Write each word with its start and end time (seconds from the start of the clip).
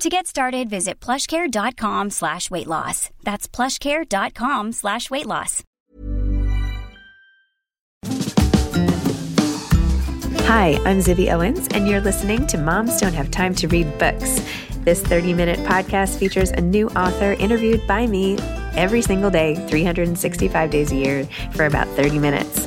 To 0.00 0.08
get 0.08 0.26
started, 0.26 0.68
visit 0.68 0.98
plushcare.com 1.00 2.10
slash 2.10 2.50
weight 2.50 2.66
loss. 2.66 3.10
That's 3.22 3.46
plushcare.com 3.46 4.72
slash 4.72 5.10
weight 5.10 5.26
loss. 5.26 5.62
Hi, 10.44 10.72
I'm 10.84 10.98
Zibby 10.98 11.32
Owens, 11.32 11.68
and 11.72 11.86
you're 11.86 12.00
listening 12.00 12.46
to 12.48 12.58
Moms 12.58 13.00
Don't 13.00 13.12
Have 13.14 13.30
Time 13.30 13.54
to 13.54 13.68
Read 13.68 13.86
Books. 13.98 14.40
This 14.78 15.00
30 15.00 15.34
minute 15.34 15.60
podcast 15.60 16.18
features 16.18 16.50
a 16.50 16.60
new 16.60 16.88
author 16.90 17.34
interviewed 17.34 17.86
by 17.86 18.06
me 18.06 18.38
every 18.74 19.02
single 19.02 19.30
day, 19.30 19.54
365 19.68 20.70
days 20.70 20.90
a 20.90 20.96
year, 20.96 21.24
for 21.52 21.66
about 21.66 21.86
30 21.88 22.18
minutes. 22.18 22.66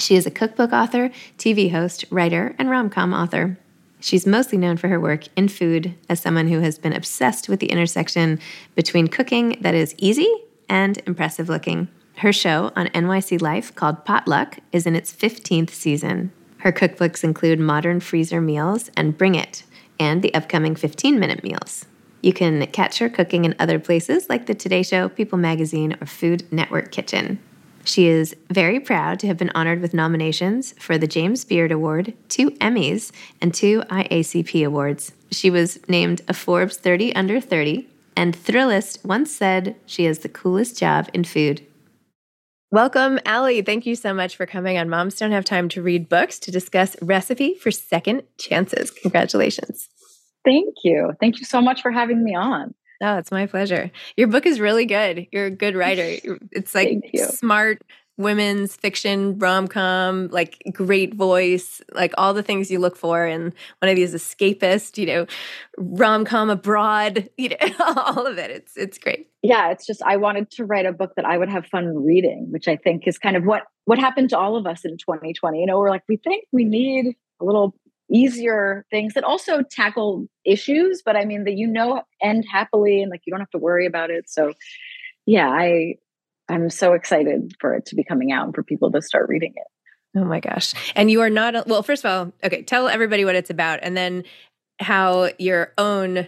She 0.00 0.16
is 0.16 0.26
a 0.26 0.30
cookbook 0.30 0.72
author, 0.72 1.10
TV 1.36 1.70
host, 1.70 2.06
writer, 2.10 2.54
and 2.58 2.70
rom 2.70 2.88
com 2.88 3.12
author. 3.12 3.58
She's 4.00 4.26
mostly 4.26 4.56
known 4.56 4.78
for 4.78 4.88
her 4.88 4.98
work 4.98 5.24
in 5.36 5.48
food 5.48 5.94
as 6.08 6.20
someone 6.20 6.48
who 6.48 6.60
has 6.60 6.78
been 6.78 6.94
obsessed 6.94 7.50
with 7.50 7.60
the 7.60 7.70
intersection 7.70 8.40
between 8.74 9.08
cooking 9.08 9.58
that 9.60 9.74
is 9.74 9.94
easy 9.98 10.32
and 10.70 11.02
impressive 11.06 11.50
looking. 11.50 11.88
Her 12.16 12.32
show 12.32 12.72
on 12.76 12.86
NYC 12.88 13.42
Life 13.42 13.74
called 13.74 14.06
Potluck 14.06 14.58
is 14.72 14.86
in 14.86 14.96
its 14.96 15.12
15th 15.12 15.70
season. 15.70 16.32
Her 16.58 16.72
cookbooks 16.72 17.22
include 17.22 17.58
Modern 17.60 18.00
Freezer 18.00 18.40
Meals 18.40 18.90
and 18.96 19.16
Bring 19.16 19.34
It, 19.34 19.64
and 19.98 20.22
the 20.22 20.32
upcoming 20.32 20.76
15 20.76 21.18
minute 21.20 21.42
meals. 21.44 21.84
You 22.22 22.32
can 22.32 22.66
catch 22.68 22.98
her 22.98 23.08
cooking 23.10 23.44
in 23.44 23.54
other 23.58 23.78
places 23.78 24.30
like 24.30 24.46
The 24.46 24.54
Today 24.54 24.82
Show, 24.82 25.10
People 25.10 25.38
Magazine, 25.38 25.96
or 26.00 26.06
Food 26.06 26.50
Network 26.50 26.90
Kitchen. 26.90 27.38
She 27.90 28.06
is 28.06 28.36
very 28.48 28.78
proud 28.78 29.18
to 29.18 29.26
have 29.26 29.36
been 29.36 29.50
honored 29.52 29.80
with 29.80 29.94
nominations 29.94 30.76
for 30.78 30.96
the 30.96 31.08
James 31.08 31.44
Beard 31.44 31.72
Award, 31.72 32.14
two 32.28 32.52
Emmys, 32.52 33.10
and 33.40 33.52
two 33.52 33.80
IACP 33.90 34.64
awards. 34.64 35.10
She 35.32 35.50
was 35.50 35.80
named 35.88 36.22
a 36.28 36.32
Forbes 36.32 36.76
30 36.76 37.12
Under 37.16 37.40
30, 37.40 37.88
and 38.14 38.36
Thrillist 38.36 39.04
once 39.04 39.32
said 39.32 39.74
she 39.86 40.04
has 40.04 40.20
the 40.20 40.28
coolest 40.28 40.78
job 40.78 41.08
in 41.12 41.24
food. 41.24 41.66
Welcome, 42.70 43.18
Ali. 43.26 43.60
Thank 43.60 43.86
you 43.86 43.96
so 43.96 44.14
much 44.14 44.36
for 44.36 44.46
coming 44.46 44.78
on 44.78 44.88
Moms 44.88 45.16
Don't 45.16 45.32
Have 45.32 45.44
Time 45.44 45.68
to 45.70 45.82
Read 45.82 46.08
Books 46.08 46.38
to 46.38 46.52
discuss 46.52 46.94
Recipe 47.02 47.54
for 47.54 47.72
Second 47.72 48.22
Chances. 48.38 48.92
Congratulations. 48.92 49.88
Thank 50.44 50.76
you. 50.84 51.10
Thank 51.18 51.40
you 51.40 51.44
so 51.44 51.60
much 51.60 51.82
for 51.82 51.90
having 51.90 52.22
me 52.22 52.36
on. 52.36 52.72
Oh, 53.02 53.16
it's 53.16 53.30
my 53.30 53.46
pleasure. 53.46 53.90
Your 54.16 54.28
book 54.28 54.44
is 54.44 54.60
really 54.60 54.84
good. 54.84 55.26
You're 55.32 55.46
a 55.46 55.50
good 55.50 55.74
writer. 55.74 56.16
It's 56.52 56.74
like 56.74 56.98
smart 57.14 57.82
women's 58.18 58.76
fiction, 58.76 59.38
rom 59.38 59.66
com, 59.66 60.28
like 60.28 60.62
great 60.72 61.14
voice, 61.14 61.80
like 61.92 62.12
all 62.18 62.34
the 62.34 62.42
things 62.42 62.70
you 62.70 62.78
look 62.78 62.96
for 62.96 63.26
in 63.26 63.54
one 63.80 63.88
of 63.88 63.96
these 63.96 64.14
escapist, 64.14 64.98
you 64.98 65.06
know, 65.06 65.26
rom 65.78 66.24
com 66.24 66.50
abroad, 66.50 67.30
you 67.38 67.48
know, 67.48 67.56
all 67.96 68.26
of 68.26 68.36
it. 68.36 68.50
It's 68.50 68.76
it's 68.76 68.98
great. 68.98 69.28
Yeah, 69.42 69.70
it's 69.70 69.86
just 69.86 70.02
I 70.02 70.18
wanted 70.18 70.50
to 70.52 70.66
write 70.66 70.84
a 70.84 70.92
book 70.92 71.14
that 71.16 71.24
I 71.24 71.38
would 71.38 71.48
have 71.48 71.66
fun 71.66 72.04
reading, 72.04 72.48
which 72.50 72.68
I 72.68 72.76
think 72.76 73.08
is 73.08 73.18
kind 73.18 73.36
of 73.36 73.44
what 73.44 73.62
what 73.86 73.98
happened 73.98 74.30
to 74.30 74.38
all 74.38 74.56
of 74.56 74.66
us 74.66 74.84
in 74.84 74.98
2020. 74.98 75.58
You 75.58 75.66
know, 75.66 75.78
we're 75.78 75.90
like 75.90 76.04
we 76.08 76.18
think 76.18 76.44
we 76.52 76.64
need 76.64 77.16
a 77.40 77.44
little 77.44 77.74
easier 78.12 78.84
things 78.90 79.14
that 79.14 79.24
also 79.24 79.62
tackle 79.62 80.26
issues, 80.44 81.02
but 81.04 81.16
I 81.16 81.24
mean 81.24 81.44
that 81.44 81.54
you 81.54 81.66
know 81.66 82.02
end 82.22 82.44
happily 82.50 83.02
and 83.02 83.10
like 83.10 83.22
you 83.24 83.30
don't 83.30 83.40
have 83.40 83.50
to 83.50 83.58
worry 83.58 83.86
about 83.86 84.10
it. 84.10 84.28
So 84.28 84.52
yeah, 85.26 85.48
I 85.48 85.94
I'm 86.48 86.70
so 86.70 86.94
excited 86.94 87.54
for 87.60 87.74
it 87.74 87.86
to 87.86 87.94
be 87.94 88.04
coming 88.04 88.32
out 88.32 88.46
and 88.46 88.54
for 88.54 88.62
people 88.62 88.90
to 88.92 89.02
start 89.02 89.28
reading 89.28 89.52
it. 89.54 90.18
Oh 90.18 90.24
my 90.24 90.40
gosh. 90.40 90.74
And 90.96 91.10
you 91.10 91.20
are 91.20 91.30
not 91.30 91.66
well, 91.68 91.82
first 91.82 92.04
of 92.04 92.10
all, 92.10 92.32
okay, 92.42 92.62
tell 92.62 92.88
everybody 92.88 93.24
what 93.24 93.36
it's 93.36 93.50
about 93.50 93.80
and 93.82 93.96
then 93.96 94.24
how 94.80 95.30
your 95.38 95.72
own 95.78 96.26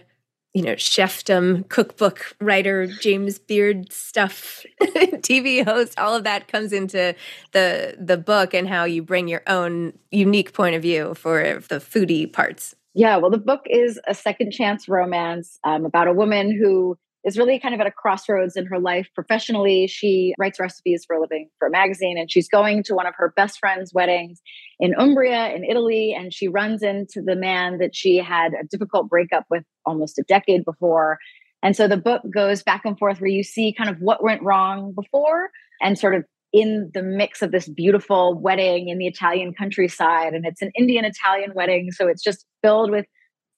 you 0.53 0.61
know, 0.61 0.73
chefdom, 0.73 1.67
cookbook 1.69 2.35
writer, 2.39 2.85
James 2.85 3.39
Beard 3.39 3.91
stuff, 3.91 4.65
TV 4.81 5.65
host, 5.65 5.97
all 5.97 6.15
of 6.15 6.23
that 6.23 6.47
comes 6.47 6.71
into 6.71 7.15
the 7.53 7.95
the 7.99 8.17
book 8.17 8.53
and 8.53 8.67
how 8.67 8.83
you 8.83 9.01
bring 9.01 9.27
your 9.27 9.41
own 9.47 9.93
unique 10.11 10.53
point 10.53 10.75
of 10.75 10.81
view 10.81 11.15
for 11.15 11.61
the 11.69 11.75
foodie 11.75 12.31
parts. 12.31 12.75
Yeah, 12.93 13.17
well, 13.17 13.31
the 13.31 13.39
book 13.39 13.61
is 13.65 13.99
a 14.07 14.13
second 14.13 14.51
chance 14.51 14.87
romance 14.87 15.59
um, 15.63 15.85
about 15.85 16.07
a 16.07 16.13
woman 16.13 16.55
who 16.55 16.97
is 17.23 17.37
really 17.37 17.59
kind 17.59 17.73
of 17.73 17.81
at 17.81 17.87
a 17.87 17.91
crossroads 17.91 18.55
in 18.55 18.65
her 18.65 18.79
life 18.79 19.07
professionally. 19.15 19.87
She 19.87 20.33
writes 20.37 20.59
recipes 20.59 21.05
for 21.05 21.15
a 21.15 21.21
living 21.21 21.49
for 21.59 21.67
a 21.67 21.71
magazine, 21.71 22.17
and 22.17 22.29
she's 22.29 22.49
going 22.49 22.83
to 22.83 22.95
one 22.95 23.07
of 23.07 23.13
her 23.17 23.33
best 23.35 23.59
friend's 23.59 23.93
weddings 23.93 24.41
in 24.79 24.93
Umbria, 24.97 25.53
in 25.55 25.63
Italy. 25.63 26.15
And 26.17 26.33
she 26.33 26.47
runs 26.47 26.83
into 26.83 27.21
the 27.21 27.35
man 27.35 27.77
that 27.79 27.95
she 27.95 28.17
had 28.17 28.53
a 28.53 28.65
difficult 28.65 29.09
breakup 29.09 29.45
with 29.49 29.63
almost 29.85 30.19
a 30.19 30.23
decade 30.27 30.65
before. 30.65 31.17
And 31.61 31.75
so 31.75 31.87
the 31.87 31.97
book 31.97 32.23
goes 32.33 32.61
back 32.61 32.81
and 32.83 32.97
forth 32.99 33.21
where 33.21 33.29
you 33.29 33.43
see 33.43 33.73
kind 33.73 33.89
of 33.89 33.97
what 33.99 34.21
went 34.21 34.43
wrong 34.43 34.93
before 34.93 35.49
and 35.81 35.97
sort 35.97 36.15
of 36.15 36.25
in 36.51 36.91
the 36.93 37.01
mix 37.01 37.41
of 37.41 37.51
this 37.51 37.67
beautiful 37.67 38.39
wedding 38.39 38.89
in 38.89 38.97
the 38.99 39.07
Italian 39.07 39.53
countryside. 39.53 40.33
And 40.33 40.45
it's 40.45 40.61
an 40.61 40.71
Indian 40.77 41.05
Italian 41.05 41.53
wedding. 41.55 41.91
So 41.91 42.07
it's 42.07 42.21
just 42.21 42.45
filled 42.61 42.91
with 42.91 43.05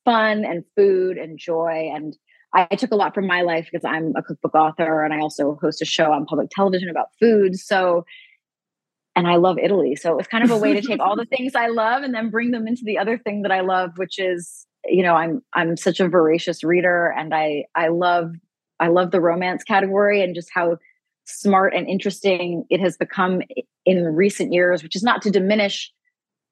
fun 0.06 0.46
and 0.46 0.64
food 0.78 1.18
and 1.18 1.38
joy. 1.38 1.92
And 1.94 2.16
I 2.56 2.76
took 2.76 2.92
a 2.92 2.96
lot 2.96 3.14
from 3.14 3.28
my 3.28 3.42
life 3.42 3.68
because 3.70 3.84
I'm 3.84 4.14
a 4.16 4.24
cookbook 4.24 4.56
author 4.56 5.04
and 5.04 5.14
I 5.14 5.20
also 5.20 5.60
host 5.62 5.82
a 5.82 5.86
show 5.86 6.14
on 6.14 6.26
public 6.26 6.50
television 6.50 6.90
about 6.90 7.10
food. 7.20 7.60
So, 7.60 8.06
and 9.14 9.28
I 9.28 9.36
love 9.36 9.58
Italy. 9.62 9.96
So 9.98 10.12
it 10.12 10.18
was 10.18 10.28
kind 10.28 10.44
of 10.44 10.52
a 10.52 10.58
way 10.58 10.74
to 10.74 10.82
take 10.82 11.02
all 11.02 11.18
the 11.18 11.26
things 11.38 11.54
I 11.54 11.68
love 11.68 12.04
and 12.04 12.14
then 12.14 12.30
bring 12.30 12.52
them 12.52 12.66
into 12.68 12.84
the 12.86 12.98
other 12.98 13.18
thing 13.18 13.42
that 13.42 13.52
I 13.52 13.60
love, 13.60 13.92
which 13.98 14.18
is, 14.18 14.66
you 14.86 15.04
know, 15.04 15.16
I'm 15.16 15.42
I'm 15.54 15.76
such 15.76 16.00
a 16.00 16.08
voracious 16.08 16.64
reader 16.64 17.14
and 17.18 17.34
I 17.34 17.66
I 17.76 17.90
love 17.90 18.32
I 18.80 18.88
love 18.88 19.12
the 19.12 19.22
romance 19.22 19.64
category 19.64 20.24
and 20.24 20.34
just 20.34 20.50
how 20.54 20.78
smart 21.26 21.74
and 21.74 21.88
interesting 21.88 22.66
it 22.70 22.80
has 22.80 22.96
become 22.96 23.42
in 23.86 24.04
recent 24.04 24.54
years, 24.54 24.82
which 24.82 24.96
is 24.96 25.04
not 25.04 25.22
to 25.24 25.32
diminish 25.32 25.92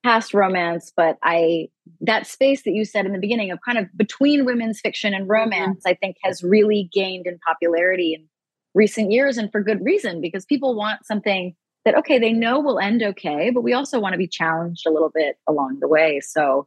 past 0.04 0.34
romance, 0.34 0.92
but 0.96 1.18
I 1.24 1.70
that 2.02 2.28
space 2.28 2.64
that 2.64 2.72
you 2.72 2.86
said 2.86 3.06
in 3.06 3.14
the 3.14 3.20
beginning 3.20 3.52
of 3.52 3.60
kind 3.66 3.78
of 3.78 3.88
between 3.96 4.46
women's 4.46 4.80
fiction 4.80 5.14
and 5.14 5.24
mm-hmm. 5.24 5.32
romance, 5.32 5.80
mm-hmm. 5.80 5.90
I 5.90 5.94
think 5.96 6.18
has 6.24 6.44
really 6.44 6.90
gained 6.94 7.28
in 7.28 7.40
popularity 7.46 8.14
in 8.14 8.28
recent 8.74 9.12
years 9.12 9.38
and 9.38 9.52
for 9.52 9.62
good 9.62 9.84
reason 9.84 10.22
because 10.22 10.46
people 10.46 10.76
want 10.76 11.06
something 11.06 11.56
that 11.86 11.98
okay, 11.98 12.18
they 12.18 12.32
know 12.32 12.60
will 12.60 12.80
end 12.80 13.04
okay, 13.04 13.50
but 13.50 13.62
we 13.62 13.74
also 13.74 14.00
want 14.00 14.14
to 14.14 14.18
be 14.18 14.28
challenged 14.28 14.86
a 14.88 14.92
little 14.92 15.12
bit 15.14 15.38
along 15.48 15.80
the 15.80 15.88
way. 15.88 16.22
So 16.22 16.66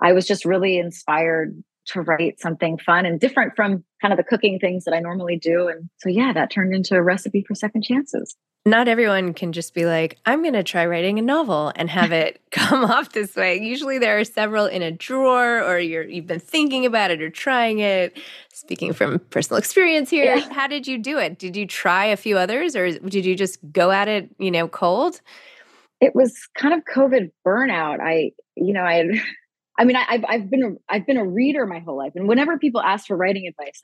I 0.00 0.12
was 0.12 0.26
just 0.26 0.44
really 0.44 0.78
inspired 0.78 1.62
to 1.86 2.00
write 2.00 2.40
something 2.40 2.78
fun 2.78 3.06
and 3.06 3.20
different 3.20 3.54
from 3.56 3.84
kind 4.00 4.12
of 4.12 4.18
the 4.18 4.24
cooking 4.24 4.58
things 4.58 4.84
that 4.84 4.94
I 4.94 5.00
normally 5.00 5.38
do. 5.38 5.68
And 5.68 5.88
so 5.98 6.08
yeah, 6.08 6.32
that 6.32 6.50
turned 6.50 6.74
into 6.74 6.94
a 6.94 7.02
recipe 7.02 7.44
for 7.46 7.54
second 7.54 7.82
chances 7.82 8.36
not 8.66 8.88
everyone 8.88 9.32
can 9.32 9.52
just 9.52 9.74
be 9.74 9.86
like, 9.86 10.18
I'm 10.26 10.42
going 10.42 10.54
to 10.54 10.64
try 10.64 10.84
writing 10.86 11.20
a 11.20 11.22
novel 11.22 11.72
and 11.76 11.88
have 11.88 12.10
it 12.10 12.42
come 12.50 12.84
off 12.84 13.12
this 13.12 13.36
way. 13.36 13.60
Usually 13.60 13.98
there 13.98 14.18
are 14.18 14.24
several 14.24 14.66
in 14.66 14.82
a 14.82 14.90
drawer 14.90 15.62
or 15.62 15.78
you're 15.78 16.02
you've 16.02 16.26
been 16.26 16.40
thinking 16.40 16.84
about 16.84 17.12
it 17.12 17.22
or 17.22 17.30
trying 17.30 17.78
it. 17.78 18.18
Speaking 18.52 18.92
from 18.92 19.20
personal 19.30 19.58
experience 19.58 20.10
here, 20.10 20.34
yeah. 20.34 20.52
how 20.52 20.66
did 20.66 20.88
you 20.88 20.98
do 20.98 21.18
it? 21.18 21.38
Did 21.38 21.54
you 21.54 21.66
try 21.66 22.06
a 22.06 22.16
few 22.16 22.36
others 22.36 22.74
or 22.74 22.98
did 22.98 23.24
you 23.24 23.36
just 23.36 23.58
go 23.72 23.92
at 23.92 24.08
it, 24.08 24.34
you 24.38 24.50
know, 24.50 24.66
cold? 24.66 25.20
It 26.00 26.14
was 26.14 26.34
kind 26.58 26.74
of 26.74 26.82
COVID 26.92 27.30
burnout. 27.46 28.00
I, 28.00 28.32
you 28.56 28.72
know, 28.72 28.82
I 28.82 29.04
I 29.78 29.84
mean, 29.84 29.96
I, 29.96 30.04
have 30.08 30.24
I've 30.28 30.50
been 30.50 30.62
a, 30.64 30.92
I've 30.92 31.06
been 31.06 31.18
a 31.18 31.26
reader 31.26 31.66
my 31.66 31.80
whole 31.80 31.96
life, 31.96 32.12
and 32.14 32.28
whenever 32.28 32.58
people 32.58 32.80
ask 32.80 33.06
for 33.06 33.16
writing 33.16 33.46
advice, 33.46 33.82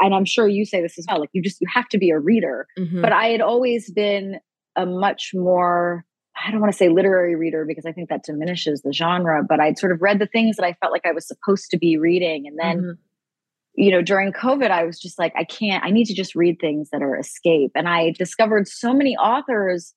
and 0.00 0.14
I'm 0.14 0.24
sure 0.24 0.48
you 0.48 0.64
say 0.64 0.80
this 0.80 0.98
as 0.98 1.06
well, 1.08 1.20
like 1.20 1.30
you 1.32 1.42
just 1.42 1.60
you 1.60 1.66
have 1.72 1.88
to 1.90 1.98
be 1.98 2.10
a 2.10 2.18
reader. 2.18 2.66
Mm-hmm. 2.78 3.02
But 3.02 3.12
I 3.12 3.28
had 3.28 3.40
always 3.40 3.90
been 3.90 4.38
a 4.76 4.86
much 4.86 5.32
more 5.34 6.04
I 6.46 6.50
don't 6.50 6.60
want 6.60 6.72
to 6.72 6.78
say 6.78 6.88
literary 6.88 7.34
reader 7.34 7.64
because 7.66 7.84
I 7.84 7.92
think 7.92 8.10
that 8.10 8.22
diminishes 8.22 8.82
the 8.82 8.92
genre, 8.92 9.42
but 9.46 9.60
I'd 9.60 9.78
sort 9.78 9.92
of 9.92 10.00
read 10.00 10.18
the 10.18 10.26
things 10.26 10.56
that 10.56 10.64
I 10.64 10.74
felt 10.74 10.92
like 10.92 11.04
I 11.04 11.12
was 11.12 11.26
supposed 11.26 11.70
to 11.70 11.78
be 11.78 11.96
reading, 11.98 12.46
and 12.46 12.58
then. 12.58 12.76
Mm-hmm. 12.78 13.02
You 13.80 13.92
know, 13.92 14.02
during 14.02 14.32
COVID, 14.32 14.72
I 14.72 14.82
was 14.82 14.98
just 14.98 15.20
like, 15.20 15.32
I 15.36 15.44
can't, 15.44 15.84
I 15.84 15.90
need 15.90 16.06
to 16.06 16.14
just 16.14 16.34
read 16.34 16.58
things 16.60 16.88
that 16.90 17.00
are 17.00 17.16
escape. 17.16 17.70
And 17.76 17.88
I 17.88 18.10
discovered 18.10 18.66
so 18.66 18.92
many 18.92 19.16
authors 19.16 19.94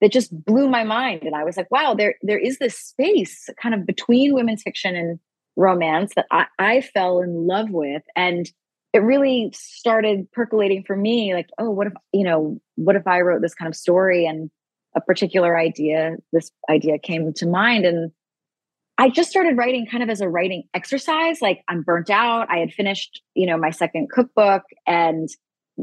that 0.00 0.12
just 0.12 0.32
blew 0.44 0.68
my 0.68 0.84
mind. 0.84 1.22
And 1.22 1.34
I 1.34 1.44
was 1.44 1.56
like, 1.56 1.70
wow, 1.70 1.94
there 1.94 2.14
there 2.22 2.38
is 2.38 2.58
this 2.58 2.76
space 2.76 3.48
kind 3.60 3.74
of 3.74 3.86
between 3.86 4.34
women's 4.34 4.62
fiction 4.62 4.96
and 4.96 5.18
romance 5.56 6.14
that 6.16 6.26
I, 6.30 6.46
I 6.58 6.80
fell 6.80 7.20
in 7.20 7.46
love 7.46 7.70
with. 7.70 8.02
And 8.16 8.50
it 8.92 8.98
really 8.98 9.50
started 9.54 10.30
percolating 10.32 10.82
for 10.84 10.96
me 10.96 11.34
like, 11.34 11.48
oh, 11.58 11.70
what 11.70 11.86
if, 11.88 11.92
you 12.12 12.24
know, 12.24 12.60
what 12.76 12.96
if 12.96 13.06
I 13.06 13.20
wrote 13.20 13.42
this 13.42 13.54
kind 13.54 13.68
of 13.68 13.76
story 13.76 14.26
and 14.26 14.50
a 14.96 15.00
particular 15.00 15.56
idea, 15.56 16.16
this 16.32 16.50
idea 16.68 16.98
came 16.98 17.32
to 17.34 17.46
mind. 17.46 17.84
And 17.84 18.10
I 18.98 19.08
just 19.08 19.30
started 19.30 19.56
writing 19.56 19.86
kind 19.86 20.02
of 20.02 20.10
as 20.10 20.20
a 20.20 20.28
writing 20.28 20.64
exercise. 20.74 21.40
Like 21.40 21.62
I'm 21.68 21.82
burnt 21.82 22.10
out. 22.10 22.50
I 22.50 22.58
had 22.58 22.72
finished, 22.72 23.22
you 23.34 23.46
know, 23.46 23.56
my 23.56 23.70
second 23.70 24.10
cookbook 24.10 24.62
and 24.86 25.28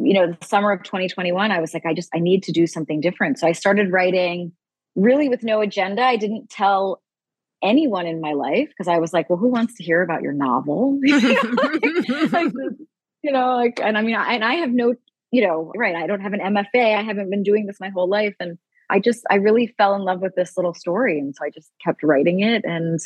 you 0.04 0.14
know, 0.14 0.36
the 0.40 0.46
summer 0.46 0.72
of 0.72 0.84
2021, 0.84 1.52
I 1.52 1.60
was 1.60 1.74
like, 1.74 1.86
I 1.86 1.94
just, 1.94 2.10
I 2.14 2.20
need 2.20 2.44
to 2.44 2.52
do 2.52 2.68
something 2.68 3.02
different. 3.02 3.40
So 3.40 3.48
I 3.48 3.52
started 3.52 3.92
writing 3.92 4.52
really 4.96 5.30
with 5.30 5.44
no 5.44 5.62
agenda. 5.62 6.02
I 6.02 6.18
didn't 6.18 6.50
tell 6.50 7.02
anyone 7.64 8.06
in 8.06 8.22
my 8.22 8.34
life 8.34 8.70
because 8.70 8.88
I 8.88 9.00
was 9.00 9.14
like, 9.14 9.30
well, 9.30 9.40
who 9.40 9.50
wants 9.50 9.76
to 9.76 9.84
hear 9.84 10.02
about 10.02 10.22
your 10.22 10.34
novel? 10.34 11.00
you, 11.04 11.16
know, 13.32 13.56
like, 13.56 13.80
and 13.82 13.98
I 13.98 14.02
mean, 14.02 14.16
I, 14.16 14.34
and 14.34 14.44
I 14.44 14.56
have 14.56 14.72
no, 14.72 14.96
you 15.32 15.46
know, 15.46 15.72
right. 15.76 15.96
I 15.96 16.08
don't 16.08 16.22
have 16.22 16.34
an 16.34 16.40
MFA. 16.40 16.96
I 16.98 17.04
haven't 17.04 17.30
been 17.30 17.44
doing 17.44 17.66
this 17.66 17.80
my 17.80 17.90
whole 17.90 18.10
life. 18.10 18.36
And 18.40 18.58
I 18.90 19.00
just, 19.00 19.24
I 19.30 19.36
really 19.36 19.68
fell 19.78 19.96
in 19.96 20.04
love 20.04 20.22
with 20.22 20.36
this 20.36 20.56
little 20.58 20.74
story. 20.74 21.20
And 21.20 21.36
so 21.36 21.46
I 21.46 21.50
just 21.50 21.72
kept 21.84 22.04
writing 22.04 22.42
it. 22.42 22.64
And 22.66 23.00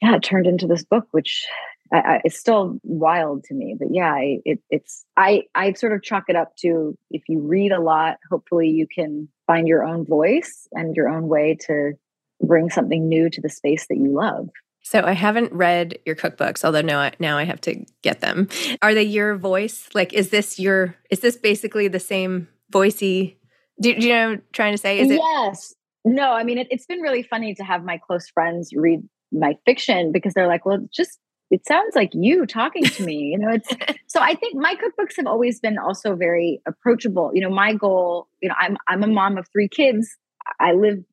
yeah, 0.00 0.16
it 0.16 0.22
turned 0.22 0.46
into 0.46 0.66
this 0.66 0.84
book, 0.84 1.06
which 1.12 1.46
I, 1.92 1.98
I, 1.98 2.20
it's 2.24 2.38
still 2.38 2.78
wild 2.82 3.44
to 3.44 3.54
me. 3.54 3.76
But 3.78 3.88
yeah, 3.90 4.12
I, 4.12 4.38
it, 4.44 4.60
it's 4.70 5.04
I 5.16 5.42
I 5.54 5.72
sort 5.74 5.92
of 5.92 6.02
chalk 6.02 6.24
it 6.28 6.36
up 6.36 6.56
to 6.58 6.96
if 7.10 7.22
you 7.28 7.40
read 7.40 7.72
a 7.72 7.80
lot, 7.80 8.16
hopefully 8.30 8.68
you 8.68 8.86
can 8.92 9.28
find 9.46 9.68
your 9.68 9.84
own 9.84 10.06
voice 10.06 10.66
and 10.72 10.96
your 10.96 11.08
own 11.08 11.28
way 11.28 11.56
to 11.66 11.92
bring 12.40 12.70
something 12.70 13.08
new 13.08 13.30
to 13.30 13.40
the 13.40 13.48
space 13.48 13.86
that 13.88 13.96
you 13.96 14.12
love. 14.12 14.48
So 14.84 15.00
I 15.00 15.12
haven't 15.12 15.52
read 15.52 15.98
your 16.04 16.16
cookbooks, 16.16 16.64
although 16.64 16.80
now 16.80 16.98
I, 16.98 17.12
now 17.20 17.38
I 17.38 17.44
have 17.44 17.60
to 17.62 17.84
get 18.02 18.20
them. 18.20 18.48
Are 18.82 18.94
they 18.94 19.04
your 19.04 19.36
voice? 19.36 19.88
Like, 19.94 20.12
is 20.12 20.30
this 20.30 20.58
your? 20.58 20.96
Is 21.10 21.20
this 21.20 21.36
basically 21.36 21.88
the 21.88 22.00
same 22.00 22.48
voicey? 22.72 23.36
Do, 23.80 23.94
do 23.94 24.06
you 24.06 24.12
know 24.12 24.28
what 24.28 24.32
I'm 24.34 24.42
trying 24.52 24.74
to 24.74 24.78
say? 24.78 24.98
Is 24.98 25.10
it? 25.10 25.20
Yes. 25.20 25.74
No, 26.04 26.32
I 26.32 26.42
mean 26.42 26.58
it, 26.58 26.66
it's 26.70 26.86
been 26.86 27.00
really 27.00 27.22
funny 27.22 27.54
to 27.54 27.62
have 27.62 27.84
my 27.84 27.98
close 27.98 28.28
friends 28.28 28.70
read 28.74 29.08
my 29.30 29.56
fiction 29.64 30.12
because 30.12 30.34
they're 30.34 30.48
like, 30.48 30.66
well, 30.66 30.86
just 30.92 31.18
it 31.52 31.66
sounds 31.66 31.94
like 31.94 32.10
you 32.14 32.46
talking 32.46 32.82
to 32.82 33.04
me 33.04 33.14
you 33.14 33.38
know 33.38 33.50
it's 33.50 33.68
so 34.06 34.20
i 34.20 34.34
think 34.34 34.54
my 34.54 34.74
cookbooks 34.74 35.16
have 35.16 35.26
always 35.26 35.60
been 35.60 35.78
also 35.78 36.16
very 36.16 36.60
approachable. 36.66 37.30
You 37.34 37.42
know 37.42 37.50
my 37.50 37.74
goal 37.74 38.26
you 38.40 38.48
know 38.48 38.54
i'm 38.58 38.76
i'm 38.88 39.04
a 39.04 39.06
mom 39.06 39.38
of 39.38 39.46
three 39.52 39.68
kids. 39.68 40.16
I 40.58 40.72
live 40.72 41.04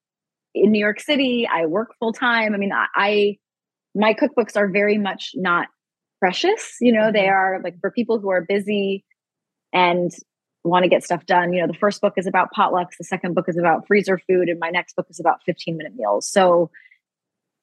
in 0.56 0.72
new 0.72 0.80
york 0.80 1.00
city. 1.00 1.48
I 1.52 1.68
work 1.68 1.94
full 2.00 2.14
time 2.14 2.56
i 2.56 2.58
mean 2.58 2.72
I, 2.74 2.88
I 2.96 3.38
my 3.94 4.14
cookbooks 4.14 4.56
are 4.56 4.68
very 4.68 4.98
much 4.98 5.32
not 5.36 5.68
precious 6.20 6.78
you 6.82 6.92
know 6.92 7.12
they 7.12 7.24
mm-hmm. 7.24 7.34
are 7.34 7.62
like 7.64 7.80
for 7.82 7.92
people 7.92 8.20
who 8.20 8.30
are 8.30 8.42
busy 8.42 9.04
and 9.74 10.12
want 10.66 10.84
to 10.84 10.90
get 10.90 11.04
stuff 11.04 11.26
done. 11.26 11.54
You 11.54 11.62
know 11.62 11.68
the 11.68 11.80
first 11.80 12.02
book 12.02 12.14
is 12.18 12.28
about 12.28 12.50
potlucks 12.58 12.98
the 12.98 13.04
second 13.04 13.34
book 13.34 13.48
is 13.48 13.58
about 13.58 13.88
freezer 13.88 14.20
food 14.28 14.50
and 14.50 14.60
my 14.60 14.70
next 14.70 14.96
book 14.96 15.08
is 15.10 15.20
about 15.20 15.42
15 15.46 15.78
minute 15.78 15.96
meals. 15.96 16.28
So 16.28 16.72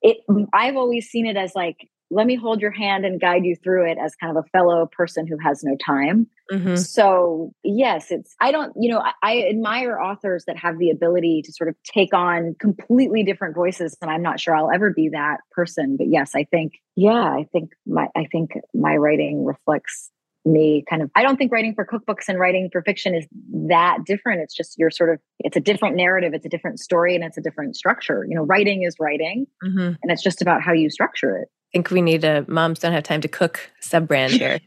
it 0.03 0.19
i've 0.53 0.77
always 0.77 1.09
seen 1.09 1.27
it 1.27 1.39
as 1.39 1.55
like 1.55 1.89
let 2.11 2.27
me 2.27 2.37
hold 2.37 2.61
your 2.61 2.71
hand 2.71 3.05
and 3.05 3.21
guide 3.21 3.45
you 3.45 3.57
through 3.57 3.91
it 3.91 3.99
as 3.99 4.15
kind 4.15 4.37
of 4.37 4.45
a 4.45 4.49
fellow 4.51 4.89
person 4.91 5.27
who 5.27 5.37
has 5.39 5.65
no 5.65 5.77
time. 5.85 6.29
Mm-hmm. 6.53 6.77
So, 6.77 7.53
yes, 7.65 8.11
it's, 8.11 8.35
I 8.41 8.53
don't, 8.53 8.73
you 8.81 8.91
know, 8.91 9.01
I, 9.01 9.13
I, 9.23 9.49
admire 9.49 10.01
authors 10.01 10.45
that 10.47 10.57
have 10.57 10.79
the 10.79 10.91
ability 10.91 11.43
to 11.45 11.53
sort 11.53 11.69
of 11.69 11.75
take 11.83 12.15
on 12.15 12.55
completely 12.61 13.25
different 13.25 13.57
voices. 13.57 13.97
And 14.01 14.11
I'm 14.11 14.23
not 14.23 14.39
sure 14.39 14.55
I'll 14.55 14.71
ever 14.71 14.93
be 14.93 15.09
that 15.09 15.39
person. 15.51 15.97
But 15.97 16.07
yes, 16.09 16.33
I 16.37 16.45
think, 16.45 16.75
yeah, 16.95 17.11
I 17.11 17.49
think 17.51 17.71
my, 17.85 18.07
I 18.15 18.27
think 18.31 18.53
my 18.73 18.97
writing 18.97 19.45
reflects 19.45 20.13
me 20.47 20.85
kind 20.89 21.03
of 21.03 21.11
i 21.17 21.23
don't 21.23 21.37
think 21.37 21.53
writing 21.53 21.75
for 21.75 21.85
cookbooks 21.85 22.29
and 22.29 22.39
writing 22.39 22.69
for 22.71 22.81
fiction 22.83 23.15
is 23.15 23.27
that 23.69 23.99
different 24.07 24.41
it's 24.41 24.55
just 24.55 24.77
you're 24.79 24.91
sort 24.91 25.13
of 25.13 25.19
it's 25.41 25.57
a 25.57 25.61
different 25.61 25.97
narrative 25.97 26.33
it's 26.35 26.47
a 26.47 26.49
different 26.49 26.79
story 26.79 27.15
and 27.15 27.25
it's 27.25 27.37
a 27.37 27.41
different 27.41 27.75
structure 27.75 28.25
you 28.29 28.37
know 28.37 28.45
writing 28.45 28.85
is 28.85 28.95
writing 29.01 29.47
mm-hmm. 29.65 29.95
and 30.01 30.13
it's 30.13 30.23
just 30.23 30.41
about 30.41 30.63
how 30.63 30.73
you 30.73 30.89
structure 30.89 31.37
it 31.37 31.49
think 31.77 31.91
we 31.91 32.01
need 32.01 32.25
a 32.25 32.43
moms 32.49 32.79
don't 32.79 32.93
have 32.93 33.03
time 33.03 33.21
to 33.21 33.29
cook 33.29 33.71
sub 33.81 34.09
brand 34.09 34.33
here 34.33 34.61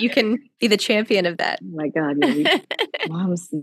you 0.00 0.10
can 0.10 0.36
be 0.58 0.66
the 0.66 0.76
champion 0.76 1.24
of 1.24 1.38
that 1.38 1.60
oh 1.62 1.76
my 1.76 1.88
god 1.88 2.16
yeah, 2.20 2.34
we, 2.34 3.08
moms 3.08 3.54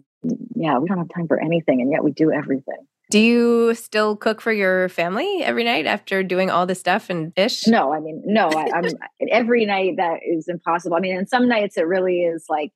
yeah 0.56 0.77
we 0.77 0.88
don't 0.88 0.98
have 0.98 1.10
time 1.13 1.27
for 1.27 1.38
anything 1.41 1.82
and 1.82 1.91
yet 1.91 2.01
we 2.01 2.12
do 2.12 2.32
everything 2.32 2.88
Do 3.10 3.20
you 3.20 3.74
still 3.74 4.15
cook 4.15 4.39
for 4.39 4.53
your 4.53 4.88
family 4.88 5.41
every 5.44 5.65
night 5.65 5.86
after 5.86 6.24
doing 6.24 6.50
all 6.50 6.65
this 6.65 6.79
stuff 6.79 7.10
and 7.10 7.32
ish? 7.38 7.65
No, 7.65 7.94
I 7.94 8.01
mean, 8.01 8.22
no, 8.25 8.50
I, 8.50 8.70
I'm 8.75 8.86
every 9.32 9.65
night 9.65 9.96
that 9.96 10.20
is 10.27 10.50
impossible. 10.50 10.98
I 10.98 11.00
mean, 11.00 11.15
and 11.17 11.29
some 11.29 11.48
nights 11.48 11.77
it 11.77 11.88
really 11.88 12.24
is 12.24 12.44
like, 12.50 12.72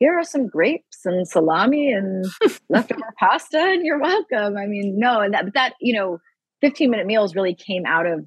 here 0.00 0.18
are 0.18 0.24
some 0.24 0.48
grapes 0.48 1.04
and 1.04 1.28
salami 1.28 1.92
and 1.92 2.26
leftover 2.68 3.14
pasta, 3.16 3.58
and 3.58 3.86
you're 3.86 4.00
welcome. 4.00 4.56
I 4.56 4.66
mean, 4.66 4.98
no, 4.98 5.20
and 5.20 5.34
that, 5.34 5.44
but 5.44 5.54
that, 5.54 5.74
you 5.80 5.94
know, 5.94 6.18
15 6.62 6.90
minute 6.90 7.06
meals 7.06 7.36
really 7.36 7.54
came 7.54 7.86
out 7.86 8.06
of 8.06 8.26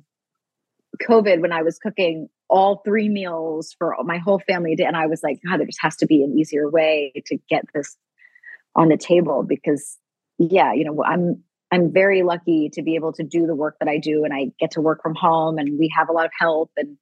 COVID 1.07 1.41
when 1.41 1.51
I 1.51 1.61
was 1.61 1.77
cooking 1.79 2.29
all 2.49 2.81
three 2.83 3.09
meals 3.09 3.75
for 3.77 3.95
my 4.03 4.17
whole 4.17 4.39
family. 4.39 4.75
And 4.79 4.97
I 4.97 5.07
was 5.07 5.21
like, 5.23 5.39
God, 5.45 5.59
there 5.59 5.67
just 5.67 5.81
has 5.81 5.95
to 5.97 6.07
be 6.07 6.23
an 6.23 6.37
easier 6.37 6.69
way 6.69 7.13
to 7.27 7.37
get 7.49 7.65
this 7.73 7.95
on 8.75 8.89
the 8.89 8.97
table 8.97 9.43
because, 9.43 9.97
yeah, 10.37 10.73
you 10.73 10.83
know, 10.83 11.03
I'm 11.03 11.43
I'm 11.71 11.93
very 11.93 12.23
lucky 12.23 12.69
to 12.73 12.81
be 12.81 12.95
able 12.95 13.13
to 13.13 13.23
do 13.23 13.45
the 13.45 13.55
work 13.55 13.75
that 13.79 13.87
I 13.87 13.99
do 13.99 14.23
and 14.23 14.33
I 14.33 14.51
get 14.59 14.71
to 14.71 14.81
work 14.81 15.03
from 15.03 15.13
home 15.13 15.59
and 15.59 15.77
we 15.77 15.93
have 15.95 16.09
a 16.09 16.11
lot 16.11 16.25
of 16.25 16.31
help 16.37 16.71
and 16.77 16.97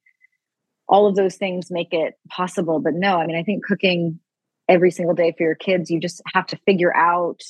all 0.88 1.06
of 1.06 1.16
those 1.16 1.36
things 1.36 1.70
make 1.70 1.92
it 1.92 2.14
possible. 2.28 2.80
But 2.80 2.94
no, 2.94 3.18
I 3.18 3.26
mean, 3.26 3.36
I 3.36 3.42
think 3.42 3.64
cooking 3.64 4.20
every 4.68 4.90
single 4.90 5.14
day 5.14 5.34
for 5.36 5.44
your 5.44 5.54
kids, 5.54 5.90
you 5.90 6.00
just 6.00 6.20
have 6.34 6.46
to 6.48 6.58
figure 6.66 6.94
out 6.94 7.40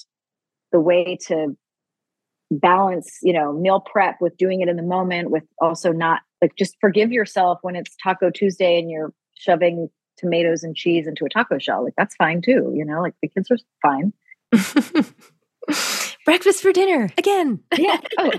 the 0.71 0.81
way 0.81 1.19
to 1.27 1.57
balance, 2.51 3.19
you 3.23 3.33
know, 3.33 3.53
meal 3.53 3.81
prep 3.81 4.17
with 4.21 4.37
doing 4.37 4.61
it 4.61 4.69
in 4.69 4.77
the 4.77 4.83
moment, 4.83 5.31
with 5.31 5.45
also 5.61 5.93
not 5.93 6.21
like 6.43 6.57
just 6.57 6.77
forgive 6.81 7.13
yourself 7.13 7.59
when 7.63 7.77
it's 7.77 7.97
Taco 8.03 8.31
Tuesday 8.31 8.79
and 8.79 8.91
you're 8.91 9.13
shoving 9.35 9.89
tomatoes 10.17 10.63
and 10.63 10.75
cheese 10.77 11.07
into 11.07 11.25
a 11.25 11.29
taco 11.29 11.59
shell. 11.59 11.85
Like 11.85 11.95
that's 11.97 12.15
fine 12.17 12.43
too, 12.43 12.73
you 12.75 12.85
know, 12.85 13.01
like 13.01 13.15
the 13.23 13.29
kids 13.29 13.51
are 13.51 13.59
fine. 13.83 14.13
breakfast 16.25 16.61
for 16.61 16.73
dinner 16.73 17.11
again. 17.17 17.61
yeah. 17.77 18.01
Oh, 18.19 18.31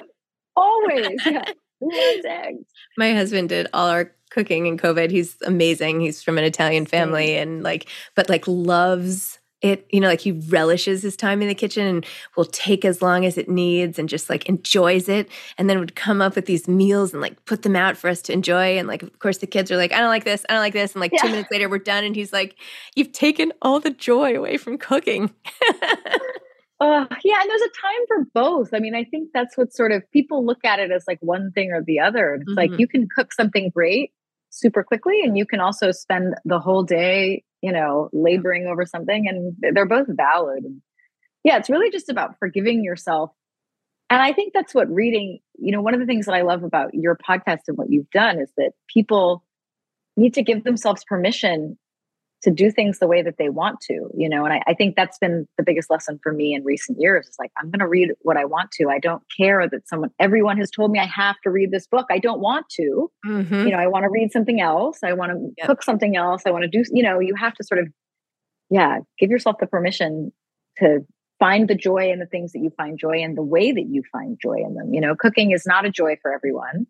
always. 0.56 1.22
Yeah. 1.26 1.46
Who 1.80 1.92
eggs? 1.94 2.66
My 2.98 3.14
husband 3.14 3.50
did 3.50 3.68
all 3.74 3.88
our 3.88 4.12
cooking 4.32 4.66
in 4.66 4.78
COVID. 4.78 5.12
He's 5.12 5.38
amazing. 5.46 6.02
He's 6.02 6.22
from 6.22 6.38
an 6.38 6.44
Italian 6.44 6.86
family 6.86 7.38
and 7.38 7.64
like, 7.64 7.88
but 8.16 8.30
like 8.30 8.44
loves 8.48 9.40
it, 9.62 9.86
you 9.90 10.00
know, 10.00 10.08
like 10.08 10.22
he 10.22 10.32
relishes 10.32 11.02
his 11.02 11.18
time 11.18 11.42
in 11.42 11.48
the 11.48 11.56
kitchen 11.56 11.86
and 11.86 12.06
will 12.38 12.46
take 12.46 12.86
as 12.86 13.02
long 13.02 13.26
as 13.26 13.38
it 13.38 13.50
needs 13.50 14.00
and 14.00 14.08
just 14.08 14.30
like 14.30 14.48
enjoys 14.48 15.10
it. 15.10 15.30
And 15.58 15.70
then 15.70 15.80
would 15.80 15.96
come 15.96 16.22
up 16.22 16.36
with 16.36 16.46
these 16.46 16.68
meals 16.68 17.12
and 17.12 17.22
like 17.22 17.44
put 17.46 17.64
them 17.64 17.76
out 17.76 17.98
for 17.98 18.10
us 18.10 18.22
to 18.24 18.34
enjoy. 18.34 18.78
And 18.78 18.88
like, 18.88 19.04
of 19.04 19.20
course, 19.20 19.40
the 19.40 19.48
kids 19.48 19.70
are 19.72 19.78
like, 19.78 19.92
I 19.92 20.00
don't 20.00 20.10
like 20.10 20.24
this. 20.24 20.46
I 20.48 20.54
don't 20.54 20.62
like 20.62 20.74
this. 20.74 20.94
And 20.94 21.02
like 21.02 21.12
yeah. 21.12 21.22
two 21.22 21.30
minutes 21.30 21.52
later, 21.52 21.68
we're 21.68 21.80
done. 21.80 22.04
And 22.04 22.16
he's 22.16 22.32
like, 22.32 22.56
You've 22.96 23.12
taken 23.12 23.52
all 23.62 23.80
the 23.80 23.92
joy 23.92 24.36
away 24.36 24.58
from 24.58 24.78
cooking. 24.78 25.34
Uh, 26.82 27.06
yeah, 27.26 27.42
and 27.42 27.50
there's 27.50 27.62
a 27.62 27.82
time 27.82 28.06
for 28.08 28.26
both. 28.34 28.74
I 28.74 28.80
mean, 28.80 28.96
I 28.96 29.04
think 29.04 29.32
that's 29.34 29.58
what 29.58 29.74
sort 29.74 29.92
of 29.92 30.10
people 30.12 30.46
look 30.46 30.64
at 30.64 30.80
it 30.80 30.92
as 30.92 31.04
like 31.08 31.20
one 31.22 31.52
thing 31.52 31.72
or 31.72 31.84
the 31.84 32.00
other. 32.00 32.36
It's 32.36 32.46
mm-hmm. 32.46 32.58
like 32.58 32.80
you 32.80 32.88
can 32.88 33.08
cook 33.14 33.34
something 33.34 33.70
great 33.70 34.14
super 34.50 34.84
quickly, 34.84 35.22
and 35.22 35.38
you 35.38 35.46
can 35.46 35.60
also 35.60 35.92
spend 35.92 36.36
the 36.46 36.60
whole 36.60 36.84
day, 36.84 37.44
you 37.62 37.72
know, 37.72 38.10
laboring 38.14 38.68
over 38.68 38.86
something, 38.86 39.28
and 39.28 39.56
they're 39.60 39.86
both 39.86 40.08
valid. 40.10 40.64
Yeah, 41.44 41.58
it's 41.58 41.70
really 41.70 41.92
just 41.92 42.10
about 42.10 42.38
forgiving 42.40 42.84
yourself. 42.84 43.32
And 44.10 44.22
I 44.22 44.34
think 44.34 44.54
that's 44.54 44.74
what 44.74 44.90
reading, 44.90 45.40
you 45.58 45.72
know, 45.72 45.82
one 45.82 45.94
of 45.94 46.00
the 46.00 46.06
things 46.06 46.26
that 46.26 46.34
I 46.34 46.42
love 46.42 46.64
about 46.64 46.94
your 46.94 47.16
podcast 47.18 47.62
and 47.68 47.78
what 47.78 47.92
you've 47.92 48.10
done 48.10 48.40
is 48.40 48.52
that 48.58 48.72
people 48.92 49.44
need 50.18 50.34
to 50.34 50.44
give 50.44 50.64
themselves 50.64 51.04
permission 51.08 51.78
to 52.44 52.52
do 52.52 52.72
things 52.72 53.00
the 53.00 53.08
way 53.08 53.22
that 53.22 53.38
they 53.38 53.50
want 53.50 53.82
to, 53.82 54.10
you 54.16 54.30
know. 54.30 54.46
And 54.46 54.54
I, 54.54 54.62
I 54.68 54.74
think 54.74 54.96
that's 54.96 55.18
been 55.18 55.48
the 55.58 55.64
biggest 55.64 55.90
lesson 55.90 56.20
for 56.24 56.32
me 56.32 56.54
in 56.54 56.64
recent 56.64 57.00
years. 57.00 57.28
Is 57.28 57.36
like 57.40 57.52
I'm 57.58 57.70
going 57.70 57.80
to 57.80 57.88
read 57.88 58.12
what 58.22 58.38
I 58.38 58.46
want 58.46 58.72
to. 58.72 58.90
I 58.90 59.00
don't 59.00 59.24
care 59.36 59.68
that 59.68 59.88
someone, 59.88 60.12
everyone 60.20 60.58
has 60.58 60.72
told 60.72 60.92
me 60.92 61.00
I 61.00 61.06
have 61.06 61.36
to 61.44 61.50
read 61.50 61.72
this 61.72 61.88
book. 61.88 62.08
I 62.10 62.20
don't 62.20 62.40
want 62.40 62.68
to. 62.72 63.12
Mm-hmm. 63.26 63.68
You 63.68 63.72
know, 63.72 63.78
I 63.78 63.88
want 63.88 64.04
to 64.04 64.10
read 64.10 64.32
something 64.32 64.62
else. 64.62 65.00
I 65.04 65.14
want 65.14 65.32
to 65.32 65.50
yep. 65.58 65.68
cook 65.68 65.84
something 65.84 66.16
else. 66.16 66.44
I 66.46 66.52
want 66.52 66.64
to 66.64 66.70
do. 66.70 66.84
You 66.92 67.04
know, 67.04 67.20
you 67.20 67.36
have 67.36 67.54
to 67.56 67.64
sort 67.64 67.80
of, 67.80 67.88
yeah, 68.70 69.00
give 69.18 69.30
yourself 69.30 69.58
the 69.60 69.68
permission 69.68 70.32
to 70.78 71.00
find 71.40 71.70
the 71.70 71.76
joy 71.76 72.12
in 72.12 72.20
the 72.20 72.26
things 72.26 72.52
that 72.54 72.60
you 72.60 72.72
find 72.78 72.98
joy 72.98 73.22
in, 73.22 73.36
the 73.36 73.44
way 73.44 73.72
that 73.72 73.88
you 73.90 74.04
find 74.12 74.38
joy 74.42 74.58
in 74.66 74.76
them. 74.76 74.94
You 74.94 75.02
know, 75.02 75.16
cooking 75.16 75.52
is 75.52 75.66
not 75.66 75.86
a 75.86 75.90
joy 75.90 76.18
for 76.22 76.34
everyone 76.34 76.88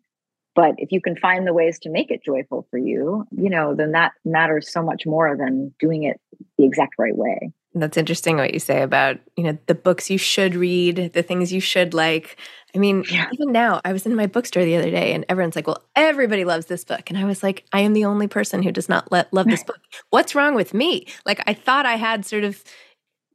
but 0.60 0.74
if 0.76 0.92
you 0.92 1.00
can 1.00 1.16
find 1.16 1.46
the 1.46 1.54
ways 1.54 1.78
to 1.78 1.88
make 1.88 2.10
it 2.10 2.22
joyful 2.22 2.66
for 2.70 2.78
you 2.78 3.24
you 3.30 3.48
know 3.48 3.74
then 3.74 3.92
that 3.92 4.12
matters 4.24 4.70
so 4.70 4.82
much 4.82 5.06
more 5.06 5.36
than 5.36 5.74
doing 5.78 6.02
it 6.02 6.20
the 6.58 6.66
exact 6.66 6.94
right 6.98 7.16
way. 7.16 7.52
That's 7.72 7.96
interesting 7.96 8.36
what 8.36 8.52
you 8.52 8.58
say 8.58 8.82
about 8.82 9.18
you 9.36 9.44
know 9.44 9.58
the 9.66 9.74
books 9.74 10.10
you 10.10 10.18
should 10.18 10.54
read 10.54 11.12
the 11.14 11.22
things 11.22 11.52
you 11.52 11.60
should 11.60 11.94
like. 11.94 12.36
I 12.74 12.78
mean 12.78 13.04
yeah. 13.10 13.28
even 13.32 13.52
now 13.52 13.80
i 13.84 13.92
was 13.92 14.06
in 14.06 14.14
my 14.14 14.26
bookstore 14.26 14.64
the 14.64 14.76
other 14.76 14.90
day 14.90 15.12
and 15.12 15.24
everyone's 15.28 15.56
like 15.56 15.66
well 15.66 15.82
everybody 15.96 16.44
loves 16.44 16.66
this 16.66 16.84
book. 16.84 17.08
And 17.08 17.18
i 17.18 17.24
was 17.24 17.42
like 17.42 17.64
i 17.72 17.80
am 17.80 17.92
the 17.92 18.04
only 18.04 18.26
person 18.26 18.62
who 18.62 18.72
does 18.72 18.88
not 18.88 19.10
let, 19.12 19.32
love 19.32 19.46
this 19.46 19.64
book. 19.64 19.78
What's 20.10 20.34
wrong 20.34 20.54
with 20.54 20.74
me? 20.74 21.06
Like 21.24 21.40
i 21.46 21.54
thought 21.54 21.86
i 21.86 21.96
had 21.96 22.26
sort 22.26 22.44
of 22.44 22.62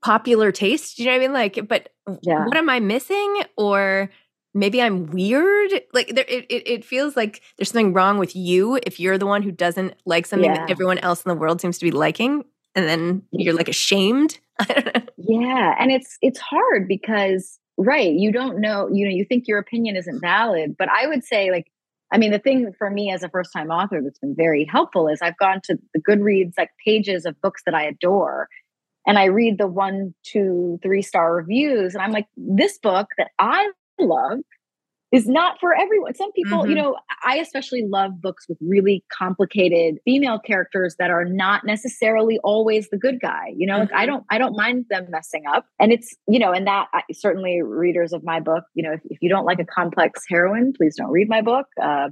popular 0.04 0.52
taste 0.52 1.00
you 1.00 1.06
know 1.06 1.12
what 1.12 1.18
i 1.18 1.20
mean? 1.20 1.34
Like 1.34 1.68
but 1.68 1.90
yeah. 2.22 2.46
what 2.46 2.58
am 2.58 2.70
i 2.70 2.80
missing? 2.80 3.42
Or 3.58 4.10
maybe 4.56 4.82
I'm 4.82 5.06
weird. 5.08 5.72
Like 5.94 6.16
there, 6.16 6.26
it, 6.28 6.46
it, 6.50 6.68
it, 6.68 6.86
feels 6.86 7.16
like 7.16 7.42
there's 7.58 7.70
something 7.70 7.94
wrong 7.94 8.18
with 8.18 8.36
you 8.36 8.80
if 8.84 9.00
you're 9.00 9.18
the 9.18 9.28
one 9.28 9.44
who 9.44 9.52
doesn't 9.52 9.94
like 10.06 10.26
something 10.26 10.50
yeah. 10.50 10.66
that 10.66 10.72
everyone 10.72 10.98
else 11.00 11.24
in 11.24 11.30
the 11.30 11.36
world 11.36 11.62
seems 11.62 11.78
to 11.78 11.86
be 11.86 11.92
liking, 11.92 12.44
and 12.74 12.88
then 12.88 13.22
you're 13.32 13.54
like 13.54 13.68
ashamed. 13.68 14.40
yeah, 15.18 15.76
and 15.78 15.92
it's 15.92 16.18
it's 16.22 16.40
hard 16.40 16.88
because 16.88 17.60
right, 17.78 18.12
you 18.12 18.32
don't 18.32 18.60
know. 18.60 18.90
You 18.92 19.06
know, 19.06 19.14
you 19.14 19.26
think 19.26 19.48
your 19.48 19.60
opinion 19.60 19.96
isn't 19.98 20.22
valid, 20.22 20.76
but 20.80 20.90
I 20.90 21.06
would 21.06 21.24
say 21.24 21.52
like. 21.52 21.68
I 22.14 22.20
mean, 22.20 22.32
the 22.32 22.40
thing 22.40 22.72
for 22.78 22.92
me 22.92 23.12
as 23.12 23.24
a 23.24 23.30
first 23.30 23.52
time 23.52 23.72
author 23.72 24.00
that's 24.02 24.20
been 24.20 24.36
very 24.36 24.64
helpful 24.64 25.08
is 25.08 25.24
I've 25.24 25.38
gone 25.40 25.60
to 25.64 25.78
the 25.94 26.00
Goodreads 26.00 26.54
like 26.56 26.70
pages 26.86 27.26
of 27.26 27.42
books 27.42 27.64
that 27.66 27.74
I 27.74 27.84
adore 27.84 28.48
and 29.08 29.18
I 29.18 29.26
read 29.26 29.58
the 29.58 29.68
one, 29.68 30.14
two, 30.24 30.80
three 30.82 31.02
star 31.02 31.36
reviews, 31.36 31.94
and 31.94 32.04
I'm 32.04 32.12
like, 32.12 32.28
this 32.38 32.78
book 32.78 33.08
that 33.18 33.32
I 33.40 33.70
love 34.00 34.40
is 35.12 35.28
not 35.28 35.60
for 35.60 35.74
everyone. 35.74 36.14
Some 36.16 36.32
people, 36.34 36.60
mm-hmm. 36.60 36.72
you 36.72 36.76
know, 36.76 36.98
I 37.24 37.38
especially 37.38 37.86
love 37.88 38.22
books 38.22 38.48
with 38.50 38.58
really 38.60 39.04
complicated 39.18 39.98
female 40.04 40.40
characters 40.40 40.96
that 41.00 41.10
are 41.10 41.24
not 41.24 41.64
necessarily 41.64 42.40
always 42.44 42.90
the 42.90 42.98
good 42.98 43.22
guy. 43.22 43.54
You 43.56 43.68
know, 43.68 43.76
mm-hmm. 43.76 43.82
like 43.82 43.94
I 43.94 44.02
mm-hmm. 44.04 44.08
don't, 44.08 44.24
I 44.30 44.38
don't 44.38 44.58
mind 44.58 44.86
them 44.90 45.08
messing 45.10 45.44
up, 45.48 45.66
and 45.80 45.94
it's, 45.94 46.14
you 46.28 46.40
know, 46.40 46.52
and 46.52 46.68
that 46.68 46.88
I, 46.94 47.04
certainly 47.14 47.62
readers 47.62 48.14
of 48.14 48.24
my 48.24 48.40
book, 48.40 48.66
you 48.74 48.84
know, 48.84 48.94
if, 48.94 49.02
if, 49.06 49.18
you 49.22 49.30
don't 49.30 49.46
like 49.46 49.60
a 49.60 49.66
complex 49.66 50.24
heroine, 50.28 50.74
please 50.76 50.96
don't 50.98 51.12
read 51.12 51.30
my 51.30 51.42
book. 51.42 51.68
Uh, 51.82 52.10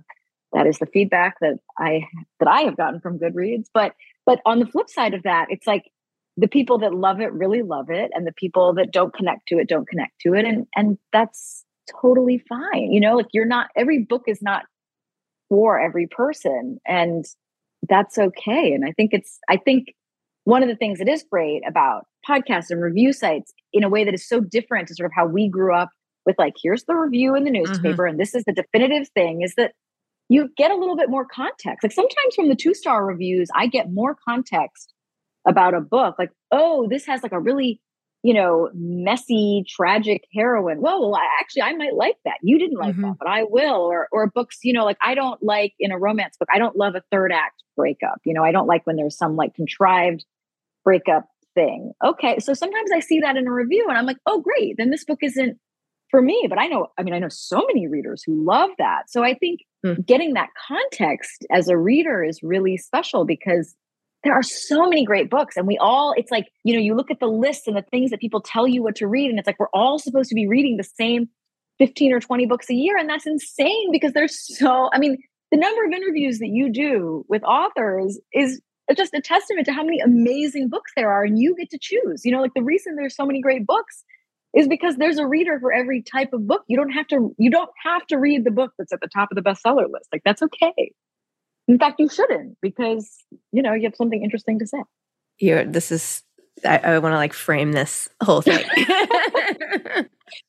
that 0.54 0.68
is 0.68 0.78
the 0.78 0.86
feedback 0.86 1.36
that 1.42 1.58
I 1.78 2.06
that 2.40 2.48
I 2.48 2.62
have 2.62 2.78
gotten 2.78 3.02
from 3.02 3.20
Goodreads. 3.20 3.66
But 3.74 3.94
but 4.26 4.40
on 4.46 4.60
the 4.60 4.68
flip 4.68 4.90
side 4.90 5.14
of 5.14 5.24
that, 5.24 5.48
it's 5.50 5.68
like 5.68 5.92
the 6.38 6.48
people 6.48 6.80
that 6.80 6.94
love 6.94 7.20
it 7.20 7.34
really 7.34 7.64
love 7.64 7.90
it, 7.90 8.12
and 8.14 8.26
the 8.26 8.34
people 8.34 8.76
that 8.76 8.92
don't 8.92 9.14
connect 9.14 9.48
to 9.48 9.58
it 9.58 9.68
don't 9.68 9.88
connect 9.88 10.22
to 10.22 10.36
it, 10.36 10.46
and 10.46 10.68
and 10.76 10.98
that's 11.12 11.66
totally 12.02 12.44
fine. 12.50 12.92
You 12.92 13.00
know, 13.00 13.16
like 13.16 13.28
you're 13.34 13.46
not, 13.46 13.68
every 13.76 14.00
book 14.00 14.24
is 14.28 14.42
not 14.42 14.64
for 15.50 15.80
every 15.80 16.08
person. 16.08 16.80
And 16.88 17.26
that's 17.90 18.18
okay. 18.18 18.74
And 18.74 18.86
I 18.86 18.92
think 18.92 19.14
it's, 19.14 19.40
I 19.50 19.58
think 19.58 19.94
one 20.46 20.64
of 20.64 20.70
the 20.70 20.76
things 20.76 21.00
that 21.00 21.08
is 21.08 21.26
great 21.30 21.62
about 21.68 22.06
podcasts 22.28 22.70
and 22.70 22.82
review 22.82 23.14
sites 23.14 23.54
in 23.72 23.84
a 23.84 23.90
way 23.90 24.04
that 24.04 24.14
is 24.14 24.28
so 24.28 24.40
different 24.40 24.88
to 24.88 24.96
sort 24.96 25.06
of 25.06 25.12
how 25.16 25.26
we 25.26 25.50
grew 25.50 25.76
up 25.76 25.90
with 26.26 26.38
like, 26.40 26.54
here's 26.62 26.86
the 26.86 26.96
review 26.96 27.36
in 27.36 27.44
the 27.44 27.52
mm-hmm. 27.52 27.64
newspaper, 27.64 28.04
mm-hmm. 28.04 28.12
and 28.12 28.20
this 28.20 28.34
is 28.34 28.44
the 28.46 28.54
definitive 28.54 29.10
thing 29.10 29.42
is 29.42 29.56
that 29.56 29.74
you 30.30 30.50
get 30.56 30.72
a 30.72 30.76
little 30.76 30.96
bit 30.96 31.10
more 31.10 31.26
context. 31.26 31.84
Like 31.84 31.92
sometimes 31.92 32.36
from 32.36 32.50
the 32.50 32.56
two 32.56 32.74
star 32.74 33.06
reviews, 33.06 33.50
I 33.54 33.68
get 33.68 33.92
more 33.92 34.16
context 34.28 34.94
about 35.46 35.74
a 35.74 35.82
book. 35.82 36.16
Like, 36.18 36.32
oh, 36.52 36.88
this 36.90 37.06
has 37.06 37.24
like 37.24 37.34
a 37.34 37.40
really 37.40 37.82
you 38.24 38.34
know, 38.34 38.70
messy, 38.74 39.66
tragic 39.68 40.24
heroine. 40.34 40.82
Well, 40.82 41.14
I, 41.14 41.28
actually, 41.42 41.64
I 41.64 41.74
might 41.74 41.94
like 41.94 42.16
that. 42.24 42.38
You 42.42 42.58
didn't 42.58 42.78
like 42.78 42.94
mm-hmm. 42.94 43.02
that, 43.02 43.16
but 43.20 43.28
I 43.28 43.44
will. 43.44 43.82
Or, 43.82 44.08
or 44.14 44.28
books, 44.28 44.60
you 44.64 44.72
know, 44.72 44.86
like 44.86 44.98
I 45.02 45.14
don't 45.14 45.44
like 45.44 45.74
in 45.78 45.92
a 45.92 46.00
romance 46.00 46.38
book, 46.38 46.48
I 46.52 46.58
don't 46.58 46.78
love 46.78 46.96
a 46.96 47.04
third 47.12 47.34
act 47.34 47.64
breakup. 47.76 48.22
You 48.26 48.34
know, 48.34 48.44
I 48.44 48.54
don't 48.54 48.68
like 48.68 48.88
when 48.88 48.96
there's 48.96 49.18
some 49.18 49.36
like 49.36 49.54
contrived 49.54 50.26
breakup 50.86 51.28
thing. 51.54 51.92
Okay. 52.04 52.40
So 52.40 52.54
sometimes 52.54 52.92
I 52.94 53.02
see 53.02 53.20
that 53.20 53.36
in 53.36 53.46
a 53.46 53.52
review 53.52 53.86
and 53.90 53.98
I'm 53.98 54.06
like, 54.06 54.18
oh, 54.26 54.42
great. 54.42 54.78
Then 54.78 54.90
this 54.90 55.04
book 55.04 55.20
isn't 55.22 55.58
for 56.10 56.22
me. 56.22 56.46
But 56.48 56.60
I 56.60 56.68
know, 56.68 56.88
I 56.98 57.04
mean, 57.04 57.14
I 57.14 57.20
know 57.20 57.30
so 57.30 57.66
many 57.68 57.88
readers 57.88 58.24
who 58.26 58.46
love 58.46 58.70
that. 58.78 59.10
So 59.10 59.22
I 59.24 59.34
think 59.34 59.60
mm. 59.86 60.06
getting 60.06 60.34
that 60.34 60.50
context 60.68 61.46
as 61.52 61.68
a 61.68 61.78
reader 61.78 62.24
is 62.24 62.42
really 62.42 62.78
special 62.78 63.26
because 63.26 63.76
there 64.24 64.34
are 64.34 64.44
so 64.44 64.88
many 64.88 65.06
great 65.06 65.30
books 65.30 65.58
and 65.58 65.68
we 65.68 65.78
all 65.78 66.14
it's 66.18 66.32
like 66.32 66.48
you 66.64 66.74
know 66.74 66.80
you 66.80 66.96
look 66.96 67.12
at 67.12 67.20
the 67.20 67.28
list 67.28 67.68
and 67.68 67.76
the 67.76 67.82
things 67.82 68.12
that 68.12 68.20
people 68.20 68.42
tell 68.42 68.68
you 68.68 68.84
what 68.84 68.96
to 68.96 69.08
read 69.08 69.30
and 69.30 69.40
it's 69.40 69.48
like 69.48 69.60
we're 69.60 69.68
all 69.74 70.00
supposed 70.00 70.30
to 70.30 70.36
be 70.36 70.48
reading 70.48 70.78
the 70.78 70.84
same 70.84 71.28
15 71.80 72.14
or 72.14 72.20
20 72.20 72.46
books 72.46 72.70
a 72.70 72.74
year 72.74 72.98
and 72.98 73.10
that's 73.10 73.28
insane 73.28 73.92
because 73.92 74.14
there's 74.14 74.58
so 74.58 74.90
i 74.94 75.00
mean 75.00 75.18
the 75.52 75.58
number 75.58 75.86
of 75.86 75.92
interviews 75.92 76.40
that 76.40 76.50
you 76.50 76.72
do 76.72 77.26
with 77.28 77.44
authors 77.44 78.20
is 78.34 78.62
just 78.98 79.14
a 79.14 79.22
testament 79.22 79.66
to 79.66 79.74
how 79.74 79.84
many 79.84 80.00
amazing 80.00 80.70
books 80.70 80.92
there 80.96 81.12
are 81.12 81.24
and 81.24 81.40
you 81.40 81.56
get 81.56 81.70
to 81.70 81.80
choose 81.82 82.24
you 82.24 82.32
know 82.32 82.42
like 82.42 82.54
the 82.56 82.64
reason 82.64 82.96
there's 82.96 83.16
so 83.16 83.26
many 83.26 83.42
great 83.42 83.66
books 83.66 84.04
is 84.56 84.68
because 84.68 84.98
there's 84.98 85.18
a 85.18 85.26
reader 85.26 85.60
for 85.60 85.74
every 85.74 86.02
type 86.02 86.32
of 86.32 86.48
book. 86.48 86.64
You 86.68 86.78
don't 86.78 86.92
have 86.92 87.08
to 87.08 87.34
you 87.38 87.50
don't 87.50 87.72
have 87.84 88.06
to 88.08 88.18
read 88.18 88.44
the 88.44 88.52
book 88.52 88.72
that's 88.78 88.94
at 88.94 89.02
the 89.02 89.08
top 89.08 89.32
of 89.32 89.36
the 89.36 89.42
bestseller 89.42 89.92
list. 89.92 90.10
Like 90.12 90.22
that's 90.24 90.42
okay. 90.44 90.94
In 91.68 91.80
fact, 91.80 92.00
you 92.00 92.10
shouldn't 92.10 92.58
because 92.62 93.10
you 93.52 93.62
know 93.62 93.74
you 93.74 93.84
have 93.84 93.96
something 93.96 94.24
interesting 94.24 94.60
to 94.60 94.68
say. 94.68 94.84
You're 95.40 95.66
this 95.66 95.92
is 95.92 96.24
I, 96.66 96.78
I 96.78 97.00
want 97.00 97.14
to 97.14 97.18
like 97.18 97.34
frame 97.34 97.72
this 97.72 98.10
whole 98.22 98.42
thing. 98.42 98.66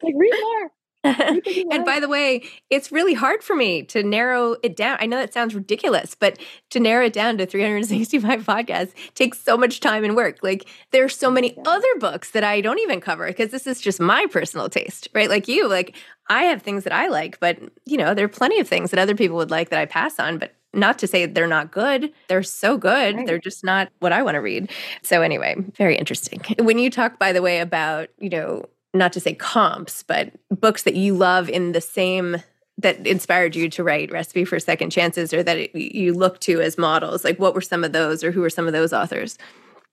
like 0.03 0.15
read 0.15 0.35
more. 0.43 0.71
and 1.05 1.85
by 1.85 2.01
the 2.01 2.09
way, 2.09 2.43
it's 2.71 2.91
really 2.91 3.13
hard 3.13 3.43
for 3.43 3.55
me 3.55 3.83
to 3.83 4.03
narrow 4.03 4.57
it 4.63 4.75
down. 4.75 4.97
I 5.01 5.07
know 5.07 5.19
that 5.19 5.35
sounds 5.35 5.55
ridiculous, 5.55 6.15
but 6.15 6.39
to 6.71 6.81
narrow 6.81 7.05
it 7.07 7.13
down 7.13 7.37
to 7.39 7.47
365 7.47 8.43
podcasts 8.47 8.93
takes 9.15 9.39
so 9.39 9.59
much 9.59 9.81
time 9.81 10.03
and 10.03 10.17
work. 10.17 10.39
Like 10.43 10.67
there 10.93 11.05
are 11.05 11.11
so 11.11 11.31
many 11.31 11.59
other 11.67 11.95
books 11.99 12.31
that 12.31 12.43
I 12.43 12.63
don't 12.63 12.79
even 12.79 13.03
cover 13.03 13.27
because 13.27 13.51
this 13.51 13.67
is 13.67 13.83
just 13.83 14.01
my 14.01 14.27
personal 14.31 14.71
taste, 14.71 15.09
right? 15.15 15.29
Like 15.29 15.47
you, 15.47 15.69
like 15.69 15.95
I 16.31 16.45
have 16.45 16.63
things 16.63 16.85
that 16.85 16.93
I 16.95 17.09
like, 17.09 17.39
but 17.39 17.59
you 17.85 17.99
know, 17.99 18.15
there 18.15 18.25
are 18.25 18.29
plenty 18.29 18.59
of 18.59 18.67
things 18.67 18.91
that 18.91 18.99
other 18.99 19.15
people 19.15 19.37
would 19.37 19.51
like 19.51 19.69
that 19.69 19.79
I 19.79 19.85
pass 19.85 20.19
on, 20.19 20.39
but 20.39 20.55
not 20.75 20.99
to 21.01 21.07
say 21.07 21.27
they're 21.27 21.47
not 21.47 21.71
good. 21.71 22.13
They're 22.29 22.43
so 22.43 22.77
good. 22.77 23.17
Right. 23.17 23.27
They're 23.27 23.39
just 23.39 23.65
not 23.65 23.91
what 24.01 24.13
I 24.13 24.23
want 24.23 24.35
to 24.35 24.41
read. 24.41 24.71
So 25.03 25.23
anyway, 25.23 25.57
very 25.77 25.97
interesting. 25.97 26.41
When 26.59 26.79
you 26.79 26.91
talk 26.91 27.19
by 27.19 27.33
the 27.33 27.43
way 27.43 27.61
about, 27.61 28.09
you 28.19 28.31
know, 28.31 28.65
not 28.93 29.13
to 29.13 29.21
say 29.21 29.35
comps, 29.35 30.03
but 30.03 30.33
books 30.51 30.85
that 30.85 30.95
you 30.95 31.15
love 31.15 31.49
in 31.49 31.73
the 31.73 31.81
same 31.81 32.37
that 32.79 33.07
inspired 33.07 33.55
you 33.55 33.69
to 33.71 33.85
write 33.85 34.11
Recipe 34.11 34.45
for 34.45 34.59
Second 34.59 34.91
Chances 34.91 35.33
or 35.33 35.43
that 35.43 35.57
it, 35.57 35.75
you 35.75 36.13
look 36.13 36.41
to 36.41 36.61
as 36.61 36.77
models? 36.77 37.25
Like, 37.25 37.39
what 37.39 37.55
were 37.55 37.61
some 37.61 37.85
of 37.85 37.93
those, 37.93 38.25
or 38.25 38.33
who 38.33 38.41
were 38.41 38.51
some 38.51 38.67
of 38.67 38.73
those 38.73 38.93
authors? 38.93 39.39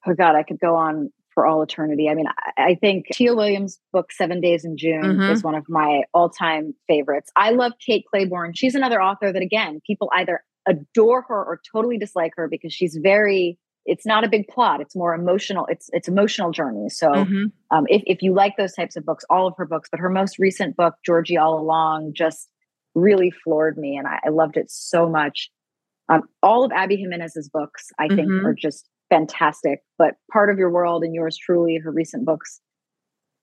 Oh, 0.07 0.13
God, 0.15 0.35
I 0.35 0.43
could 0.43 0.59
go 0.59 0.75
on 0.75 1.11
for 1.33 1.45
all 1.45 1.61
eternity. 1.61 2.09
I 2.09 2.15
mean, 2.15 2.25
I, 2.57 2.75
think 2.75 3.05
Tia 3.13 3.35
Williams' 3.35 3.79
book, 3.93 4.11
Seven 4.11 4.41
Days 4.41 4.65
in 4.65 4.77
June, 4.77 5.01
mm-hmm. 5.01 5.31
is 5.31 5.43
one 5.43 5.55
of 5.55 5.69
my 5.69 6.03
all 6.13 6.29
time 6.29 6.73
favorites. 6.87 7.31
I 7.35 7.51
love 7.51 7.73
Kate 7.85 8.05
Clayborn. 8.13 8.51
She's 8.55 8.75
another 8.75 9.01
author 9.01 9.31
that, 9.31 9.41
again, 9.41 9.79
people 9.85 10.09
either 10.15 10.43
adore 10.67 11.23
her 11.23 11.43
or 11.43 11.59
totally 11.71 11.97
dislike 11.97 12.33
her 12.35 12.47
because 12.47 12.73
she's 12.73 12.97
very 13.01 13.57
it's 13.85 14.05
not 14.05 14.23
a 14.23 14.29
big 14.29 14.47
plot 14.47 14.79
it's 14.79 14.95
more 14.95 15.13
emotional 15.13 15.65
it's 15.67 15.89
it's 15.91 16.07
emotional 16.07 16.51
journey 16.51 16.87
so 16.87 17.09
mm-hmm. 17.09 17.45
um, 17.75 17.85
if, 17.89 18.03
if 18.05 18.21
you 18.21 18.33
like 18.33 18.55
those 18.57 18.73
types 18.73 18.95
of 18.95 19.05
books 19.05 19.25
all 19.29 19.47
of 19.47 19.55
her 19.57 19.65
books 19.65 19.89
but 19.89 19.99
her 19.99 20.09
most 20.09 20.37
recent 20.37 20.75
book 20.77 20.95
georgie 21.05 21.37
all 21.37 21.59
along 21.59 22.11
just 22.13 22.49
really 22.93 23.31
floored 23.31 23.77
me 23.77 23.97
and 23.97 24.07
i, 24.07 24.19
I 24.25 24.29
loved 24.29 24.57
it 24.57 24.69
so 24.69 25.09
much 25.09 25.49
um, 26.09 26.23
all 26.43 26.63
of 26.63 26.71
abby 26.71 26.95
jimenez's 26.95 27.49
books 27.49 27.87
i 27.99 28.07
think 28.07 28.29
mm-hmm. 28.29 28.45
are 28.45 28.53
just 28.53 28.87
fantastic 29.09 29.79
but 29.97 30.15
part 30.31 30.49
of 30.49 30.57
your 30.57 30.69
world 30.69 31.03
and 31.03 31.13
yours 31.13 31.37
truly 31.37 31.77
her 31.77 31.91
recent 31.91 32.25
books 32.25 32.61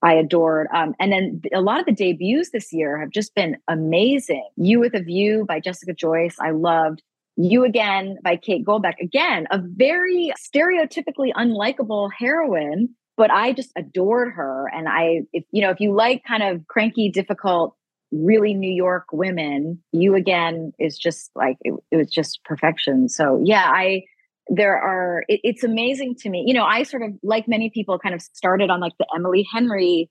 i 0.02 0.14
adored 0.14 0.66
um, 0.74 0.94
and 1.00 1.12
then 1.12 1.40
a 1.52 1.60
lot 1.60 1.80
of 1.80 1.86
the 1.86 1.92
debuts 1.92 2.50
this 2.50 2.72
year 2.72 2.98
have 2.98 3.10
just 3.10 3.34
been 3.34 3.56
amazing 3.68 4.48
you 4.56 4.80
with 4.80 4.94
a 4.94 5.02
view 5.02 5.44
by 5.46 5.60
jessica 5.60 5.92
joyce 5.92 6.36
i 6.40 6.50
loved 6.50 7.02
you 7.38 7.64
Again 7.64 8.18
by 8.22 8.36
Kate 8.36 8.64
Goldbeck. 8.64 8.98
Again, 9.00 9.46
a 9.52 9.60
very 9.62 10.32
stereotypically 10.36 11.32
unlikable 11.34 12.10
heroine, 12.18 12.88
but 13.16 13.30
I 13.30 13.52
just 13.52 13.70
adored 13.76 14.32
her. 14.32 14.68
And 14.74 14.88
I, 14.88 15.20
if 15.32 15.44
you 15.52 15.62
know, 15.62 15.70
if 15.70 15.78
you 15.78 15.94
like 15.94 16.24
kind 16.26 16.42
of 16.42 16.66
cranky, 16.66 17.10
difficult, 17.10 17.76
really 18.10 18.54
New 18.54 18.72
York 18.72 19.04
women, 19.12 19.80
You 19.92 20.16
Again 20.16 20.72
is 20.80 20.98
just 20.98 21.30
like 21.36 21.58
it, 21.60 21.74
it 21.92 21.96
was 21.96 22.10
just 22.10 22.42
perfection. 22.44 23.08
So 23.08 23.40
yeah, 23.44 23.66
I 23.68 24.02
there 24.48 24.76
are 24.76 25.24
it, 25.28 25.40
it's 25.44 25.64
amazing 25.64 26.16
to 26.20 26.30
me. 26.30 26.44
You 26.46 26.54
know, 26.54 26.64
I 26.64 26.82
sort 26.82 27.02
of 27.02 27.10
like 27.22 27.48
many 27.48 27.70
people 27.70 27.98
kind 27.98 28.14
of 28.14 28.22
started 28.22 28.70
on 28.70 28.80
like 28.80 28.94
the 28.98 29.06
Emily 29.14 29.46
Henry 29.52 30.10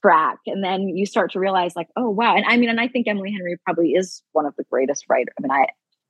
track 0.00 0.38
and 0.46 0.62
then 0.62 0.88
you 0.88 1.04
start 1.04 1.32
to 1.32 1.40
realize 1.40 1.74
like 1.74 1.88
oh 1.96 2.08
wow 2.08 2.36
and 2.36 2.44
i 2.46 2.56
mean 2.56 2.68
and 2.68 2.80
i 2.80 2.86
think 2.86 3.08
emily 3.08 3.32
henry 3.32 3.56
probably 3.64 3.90
is 3.90 4.22
one 4.30 4.46
of 4.46 4.54
the 4.56 4.62
greatest 4.70 5.04
writers 5.08 5.34
i 5.36 5.42
mean 5.42 5.50
i 5.50 5.66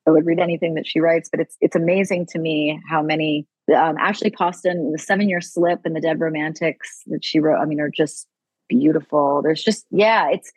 I 0.07 0.11
would 0.11 0.27
read 0.27 0.39
anything 0.39 0.75
that 0.75 0.87
she 0.87 1.01
writes, 1.01 1.29
but 1.29 1.41
it's 1.41 1.57
it's 1.61 1.77
amazing 1.77 2.27
to 2.31 2.39
me 2.39 2.81
how 2.89 3.03
many 3.03 3.47
um, 3.77 3.97
Ashley 3.99 4.31
Poston, 4.31 4.93
the 4.93 4.99
Seven 4.99 5.29
Year 5.29 5.41
Slip, 5.41 5.81
and 5.85 5.95
the 5.95 6.01
Dead 6.01 6.21
Romantics 6.21 7.03
that 7.07 7.25
she 7.25 7.39
wrote. 7.39 7.61
I 7.61 7.65
mean, 7.67 7.81
are 7.81 7.91
just 7.91 8.27
beautiful. 8.69 9.43
There's 9.43 9.63
just 9.63 9.87
yeah, 9.91 10.29
it's 10.31 10.51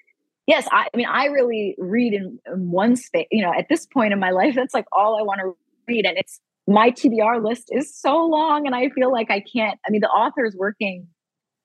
yes. 0.47 0.67
I, 0.71 0.87
I 0.93 0.97
mean, 0.97 1.07
I 1.07 1.25
really 1.25 1.75
read 1.77 2.13
in, 2.13 2.39
in 2.47 2.71
one 2.71 2.95
space. 2.95 3.27
You 3.31 3.43
know, 3.43 3.53
at 3.53 3.67
this 3.69 3.85
point 3.85 4.13
in 4.13 4.19
my 4.19 4.31
life, 4.31 4.55
that's 4.55 4.73
like 4.73 4.85
all 4.91 5.19
I 5.19 5.23
want 5.23 5.41
to 5.41 5.55
read, 5.87 6.05
and 6.05 6.17
it's 6.17 6.39
my 6.67 6.91
TBR 6.91 7.43
list 7.43 7.69
is 7.71 7.95
so 7.95 8.25
long, 8.25 8.65
and 8.65 8.75
I 8.75 8.89
feel 8.89 9.11
like 9.11 9.29
I 9.29 9.41
can't. 9.41 9.79
I 9.85 9.91
mean, 9.91 10.01
the 10.01 10.09
authors 10.09 10.55
working 10.57 11.07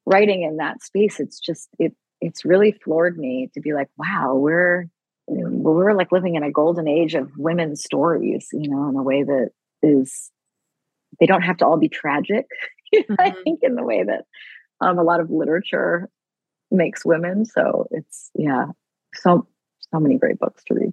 writing 0.07 0.43
in 0.43 0.57
that 0.57 0.83
space, 0.83 1.21
it's 1.21 1.39
just 1.39 1.69
it 1.79 1.95
it's 2.21 2.45
really 2.45 2.73
floored 2.73 3.19
me 3.19 3.51
to 3.55 3.61
be 3.61 3.73
like, 3.73 3.89
wow, 3.97 4.35
we're 4.35 4.89
we're 5.29 5.95
like 5.95 6.11
living 6.11 6.35
in 6.35 6.43
a 6.43 6.51
golden 6.51 6.89
age 6.89 7.15
of 7.15 7.31
women's 7.37 7.85
stories, 7.85 8.49
you 8.53 8.69
know, 8.69 8.89
in 8.89 8.97
a 8.97 9.03
way 9.03 9.23
that 9.23 9.51
is 9.83 10.31
they 11.21 11.27
don't 11.27 11.43
have 11.43 11.59
to 11.59 11.67
all 11.67 11.77
be 11.77 11.89
tragic. 11.89 12.47
mm-hmm. 12.95 13.15
I 13.19 13.31
think 13.31 13.61
in 13.63 13.75
the 13.75 13.85
way 13.85 14.03
that 14.03 14.25
um, 14.81 14.99
a 14.99 15.03
lot 15.03 15.21
of 15.21 15.31
literature 15.31 16.09
makes 16.71 17.05
women. 17.05 17.45
So 17.45 17.87
it's 17.91 18.31
yeah, 18.35 18.67
so 19.15 19.47
so 19.93 20.01
many 20.01 20.19
great 20.19 20.39
books 20.39 20.63
to 20.65 20.75
read. 20.75 20.93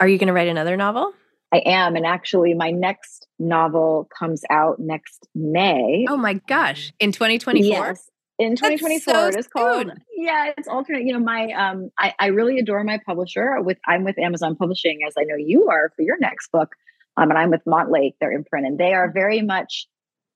Are 0.00 0.08
you 0.08 0.16
going 0.16 0.28
to 0.28 0.32
write 0.32 0.48
another 0.48 0.76
novel? 0.76 1.12
I 1.52 1.58
am. 1.66 1.94
And 1.94 2.06
actually, 2.06 2.54
my 2.54 2.70
next 2.70 3.26
novel 3.38 4.08
comes 4.18 4.42
out 4.50 4.78
next 4.78 5.28
May. 5.34 6.06
Oh 6.08 6.16
my 6.16 6.34
gosh. 6.34 6.92
In 7.00 7.12
2024? 7.12 7.68
Yes. 7.68 8.10
in 8.38 8.56
2024 8.56 9.14
so 9.14 9.28
it 9.28 9.36
is 9.36 9.46
called 9.48 9.88
soon. 9.88 9.98
yeah 10.16 10.50
it's 10.56 10.66
alternate 10.66 11.04
you 11.04 11.12
know 11.12 11.20
my 11.20 11.52
um 11.52 11.90
I, 11.98 12.14
I 12.18 12.26
really 12.28 12.58
adore 12.58 12.82
my 12.84 12.98
publisher 13.04 13.60
with 13.60 13.76
i'm 13.86 14.02
with 14.02 14.18
amazon 14.18 14.56
publishing 14.56 15.00
as 15.06 15.12
i 15.18 15.24
know 15.24 15.36
you 15.36 15.68
are 15.68 15.92
for 15.94 16.00
your 16.00 16.18
next 16.18 16.50
book 16.50 16.70
um 17.18 17.28
and 17.28 17.38
i'm 17.38 17.50
with 17.50 17.60
montlake 17.66 18.14
their 18.18 18.32
imprint 18.32 18.66
and 18.66 18.78
they 18.78 18.94
are 18.94 19.10
very 19.12 19.42
much 19.42 19.86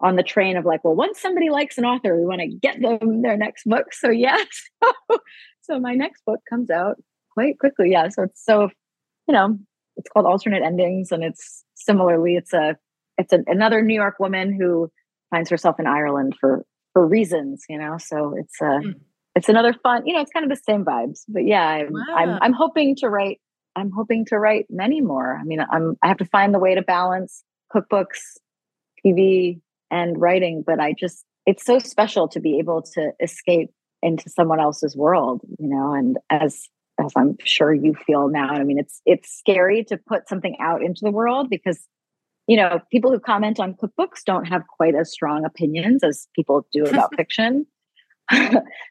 on 0.01 0.17
the 0.17 0.23
train 0.23 0.59
of 0.59 0.67
like 0.67 0.85
well 0.85 0.95
once 0.95 1.19
somebody 1.19 1.49
likes 1.49 1.79
an 1.79 1.87
author 1.87 2.15
we 2.15 2.27
want 2.27 2.43
to 2.43 2.49
get 2.49 2.79
them 2.83 3.23
their 3.23 3.39
next 3.39 3.65
book 3.65 3.95
so 3.95 4.11
yes 4.11 4.47
so, 4.85 5.19
so 5.63 5.81
my 5.81 5.95
next 5.95 6.23
book 6.27 6.41
comes 6.51 6.69
out 6.69 6.97
quite 7.33 7.59
quickly 7.59 7.93
yeah 7.93 8.11
so 8.11 8.25
it's 8.25 8.45
so 8.45 8.69
you 9.27 9.35
know 9.35 9.59
it's 9.97 10.09
called 10.11 10.27
alternate 10.27 10.63
endings 10.63 11.13
and 11.13 11.23
it's 11.23 11.65
similarly 11.75 12.37
it's 12.37 12.53
a 12.53 12.77
it's 13.19 13.33
a, 13.33 13.41
another 13.47 13.83
new 13.83 13.95
york 13.95 14.19
woman 14.19 14.53
who 14.53 14.91
finds 15.31 15.51
herself 15.51 15.79
in 15.79 15.87
ireland 15.87 16.35
for 16.41 16.65
for 16.95 17.07
reasons, 17.07 17.65
you 17.69 17.77
know. 17.77 17.99
So 17.99 18.35
it's 18.39 18.59
a 18.63 18.65
mm. 18.65 18.95
it's 19.35 19.51
another 19.51 19.75
fun, 19.75 20.07
you 20.07 20.15
know, 20.15 20.23
it's 20.23 20.31
kind 20.31 20.51
of 20.51 20.57
the 20.57 20.63
same 20.65 20.85
vibes. 20.85 21.21
But 21.29 21.45
yeah, 21.45 21.67
I'm 21.67 21.93
wow. 21.93 22.15
I'm 22.17 22.39
I'm 22.41 22.53
hoping 22.55 22.97
to 22.97 23.11
write 23.11 23.41
I'm 23.77 23.91
hoping 23.91 24.25
to 24.27 24.39
write 24.39 24.67
many 24.71 25.03
more. 25.03 25.37
I 25.39 25.45
mean, 25.45 25.61
I'm 25.61 25.97
I 26.03 26.09
have 26.09 26.19
to 26.19 26.25
find 26.25 26.55
the 26.55 26.59
way 26.59 26.75
to 26.75 26.83
balance 26.83 27.45
cookbooks, 27.75 28.39
TV, 29.05 29.61
and 29.91 30.19
writing, 30.19 30.65
but 30.67 30.81
I 30.81 30.95
just 30.99 31.25
it's 31.45 31.65
so 31.67 31.79
special 31.79 32.29
to 32.29 32.41
be 32.41 32.59
able 32.59 32.81
to 32.95 33.13
escape 33.21 33.71
into 34.03 34.31
someone 34.31 34.61
else's 34.61 34.97
world, 34.97 35.43
you 35.59 35.69
know, 35.69 35.93
and 35.93 36.17
as 36.31 36.69
as 36.99 37.13
I'm 37.17 37.37
sure 37.45 37.73
you 37.73 37.95
feel 38.07 38.29
now. 38.29 38.49
I 38.49 38.65
mean, 38.65 38.79
it's 38.79 39.01
it's 39.05 39.37
scary 39.37 39.85
to 39.85 39.97
put 39.97 40.29
something 40.29 40.57
out 40.61 40.83
into 40.83 41.01
the 41.03 41.11
world 41.11 41.49
because 41.51 41.87
you 42.47 42.57
know, 42.57 42.81
people 42.91 43.11
who 43.11 43.19
comment 43.19 43.59
on 43.59 43.75
cookbooks 43.75 44.23
don't 44.27 44.45
have 44.45 44.67
quite 44.67 44.95
as 44.95 45.11
strong 45.11 45.45
opinions 45.45 46.05
as 46.05 46.29
people 46.35 46.67
do 46.73 46.85
about 46.87 47.15
fiction. 47.17 47.67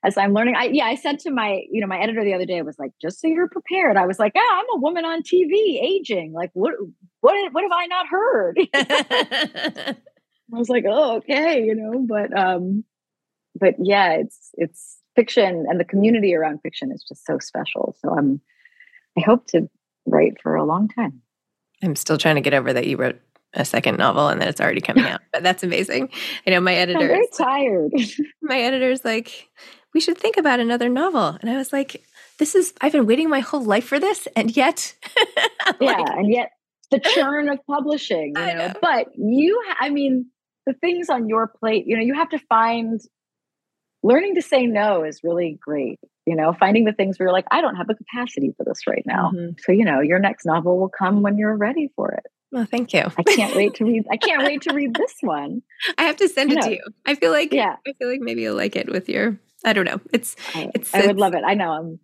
as 0.04 0.16
I'm 0.16 0.34
learning, 0.34 0.56
I 0.56 0.66
yeah, 0.66 0.86
I 0.86 0.94
said 0.94 1.18
to 1.20 1.32
my, 1.32 1.64
you 1.72 1.82
know, 1.82 1.88
my 1.88 2.00
editor 2.00 2.24
the 2.24 2.36
other 2.36 2.46
day 2.46 2.62
was 2.62 2.78
like, 2.78 2.92
just 3.02 3.20
so 3.20 3.28
you're 3.28 3.50
prepared. 3.50 3.98
I 3.98 4.06
was 4.06 4.20
like, 4.20 4.34
ah, 4.36 4.60
I'm 4.60 4.66
a 4.76 4.80
woman 4.80 5.06
on 5.06 5.24
TV 5.24 5.82
aging. 5.82 6.34
Like, 6.34 6.52
what 6.54 6.74
what 7.22 7.52
what 7.52 7.64
have 7.64 7.72
I 7.72 7.86
not 7.88 8.08
heard? 8.08 8.60
I 10.54 10.58
was 10.60 10.70
like, 10.70 10.84
oh, 10.88 11.18
okay, 11.18 11.64
you 11.64 11.74
know, 11.74 12.06
but 12.08 12.38
um, 12.38 12.84
but 13.56 13.74
yeah, 13.80 14.14
it's 14.14 14.52
it's 14.54 15.00
fiction 15.16 15.66
and 15.70 15.80
the 15.80 15.86
community 15.86 16.34
around 16.34 16.60
fiction 16.60 16.92
is 16.92 17.04
just 17.08 17.26
so 17.26 17.38
special. 17.40 17.96
So 18.02 18.16
I'm 18.18 18.42
I 19.18 19.22
hope 19.22 19.48
to 19.48 19.70
write 20.06 20.42
for 20.42 20.56
a 20.56 20.64
long 20.64 20.88
time. 20.88 21.22
I'm 21.84 21.96
still 21.96 22.18
trying 22.18 22.36
to 22.36 22.42
get 22.42 22.54
over 22.54 22.74
that 22.74 22.88
you 22.88 22.98
wrote 22.98 23.20
a 23.54 23.66
second 23.66 23.98
novel 23.98 24.28
and 24.28 24.42
then 24.42 24.48
it's 24.48 24.62
already 24.62 24.82
coming 24.82 25.06
out. 25.06 25.22
But 25.32 25.44
that's 25.44 25.64
amazing. 25.64 26.10
I 26.48 26.52
know 26.52 26.60
my 26.60 26.74
editor. 26.74 27.00
I'm 27.02 27.08
very 27.08 27.28
tired. 27.38 27.92
my 28.42 28.60
editor's 28.60 29.06
like, 29.06 29.50
we 29.94 30.00
should 30.00 30.18
think 30.18 30.38
about 30.38 30.60
another 30.60 30.90
novel. 30.90 31.38
And 31.42 31.50
I 31.50 31.58
was 31.58 31.72
like, 31.72 32.04
this 32.40 32.56
is, 32.56 32.74
I've 32.82 32.94
been 32.94 33.06
waiting 33.06 33.30
my 33.30 33.42
whole 33.42 33.64
life 33.64 33.86
for 33.86 34.00
this. 34.00 34.28
And 34.36 34.56
yet. 34.56 34.96
yeah. 35.80 35.92
Like, 35.92 36.10
and 36.18 36.32
yet 36.32 36.50
the 36.90 37.00
churn 37.00 37.50
of 37.50 37.60
publishing, 37.68 38.34
you 38.36 38.46
know? 38.46 38.54
know. 38.54 38.74
But 38.82 39.08
you, 39.16 39.62
I 39.80 39.90
mean, 39.90 40.28
the 40.66 40.74
things 40.74 41.10
on 41.10 41.28
your 41.28 41.48
plate, 41.48 41.86
you 41.86 41.96
know, 41.96 42.04
you 42.04 42.16
have 42.16 42.30
to 42.30 42.40
find 42.50 43.02
learning 44.04 44.36
to 44.36 44.42
say 44.42 44.68
no 44.68 45.04
is 45.04 45.22
really 45.24 45.58
great. 45.60 46.00
You 46.26 46.36
know, 46.36 46.54
finding 46.54 46.86
the 46.86 46.94
things 46.94 47.18
where 47.18 47.28
you're 47.28 47.34
like, 47.34 47.48
I 47.52 47.62
don't 47.62 47.76
have 47.76 47.88
the 47.88 47.96
capacity 47.96 48.54
for 48.56 48.64
this 48.64 48.88
right 48.88 49.04
now. 49.06 49.32
Mm-hmm. 49.34 49.52
So, 49.60 49.72
you 49.72 49.84
know, 49.84 50.00
your 50.00 50.20
next 50.20 50.46
novel 50.46 50.80
will 50.80 50.90
come 50.90 51.22
when 51.22 51.38
you're 51.38 51.56
ready 51.56 51.90
for 51.96 52.12
it. 52.12 52.26
Well, 52.52 52.68
thank 52.70 52.94
you. 52.94 53.04
I 53.18 53.24
can't 53.24 53.56
wait 53.56 53.74
to 53.76 53.86
read. 53.86 54.04
I 54.12 54.18
can't 54.18 54.44
wait 54.44 54.62
to 54.64 54.74
read 54.74 54.94
this 54.94 55.16
one. 55.22 55.64
I 55.98 56.04
have 56.04 56.18
to 56.18 56.30
send 56.30 56.54
it 56.54 56.62
to 56.62 56.72
you. 56.72 56.84
I 57.06 57.16
feel 57.16 57.32
like 57.32 57.52
yeah. 57.52 57.78
I 57.88 57.94
feel 57.94 58.10
like 58.10 58.22
maybe 58.22 58.44
you'll 58.44 58.56
like 58.56 58.76
it 58.76 58.90
with 58.90 59.10
your. 59.10 59.40
I 59.66 59.74
don't 59.74 59.86
know. 59.86 60.00
It's. 60.14 60.36
I, 60.54 60.70
it's. 60.76 60.94
I 60.94 61.00
it's, 61.00 61.08
would 61.08 61.18
love 61.18 61.34
it. 61.34 61.42
I 61.44 61.56
know. 61.56 61.72
I'm. 61.72 62.00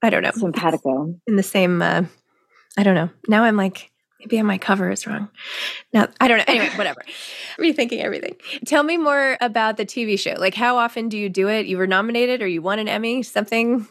I 0.00 0.10
don't 0.10 0.22
know. 0.22 0.30
Simpatico. 0.30 1.16
In 1.26 1.34
the 1.34 1.42
same. 1.42 1.82
Uh, 1.82 2.04
I 2.76 2.84
don't 2.84 2.94
know. 2.94 3.10
Now 3.26 3.42
I'm 3.42 3.56
like 3.56 3.90
maybe 4.20 4.40
my 4.42 4.58
cover 4.58 4.90
is 4.90 5.06
wrong. 5.06 5.28
Now 5.92 6.08
I 6.20 6.28
don't 6.28 6.38
know. 6.38 6.44
Anyway, 6.46 6.70
whatever. 6.76 7.02
Rethinking 7.58 8.00
everything. 8.00 8.36
Tell 8.66 8.82
me 8.82 8.96
more 8.96 9.36
about 9.40 9.76
the 9.76 9.86
TV 9.86 10.18
show. 10.18 10.34
Like, 10.38 10.54
how 10.54 10.76
often 10.76 11.08
do 11.08 11.18
you 11.18 11.28
do 11.28 11.48
it? 11.48 11.66
You 11.66 11.78
were 11.78 11.86
nominated, 11.86 12.42
or 12.42 12.46
you 12.46 12.62
won 12.62 12.78
an 12.78 12.88
Emmy? 12.88 13.22
Something 13.22 13.86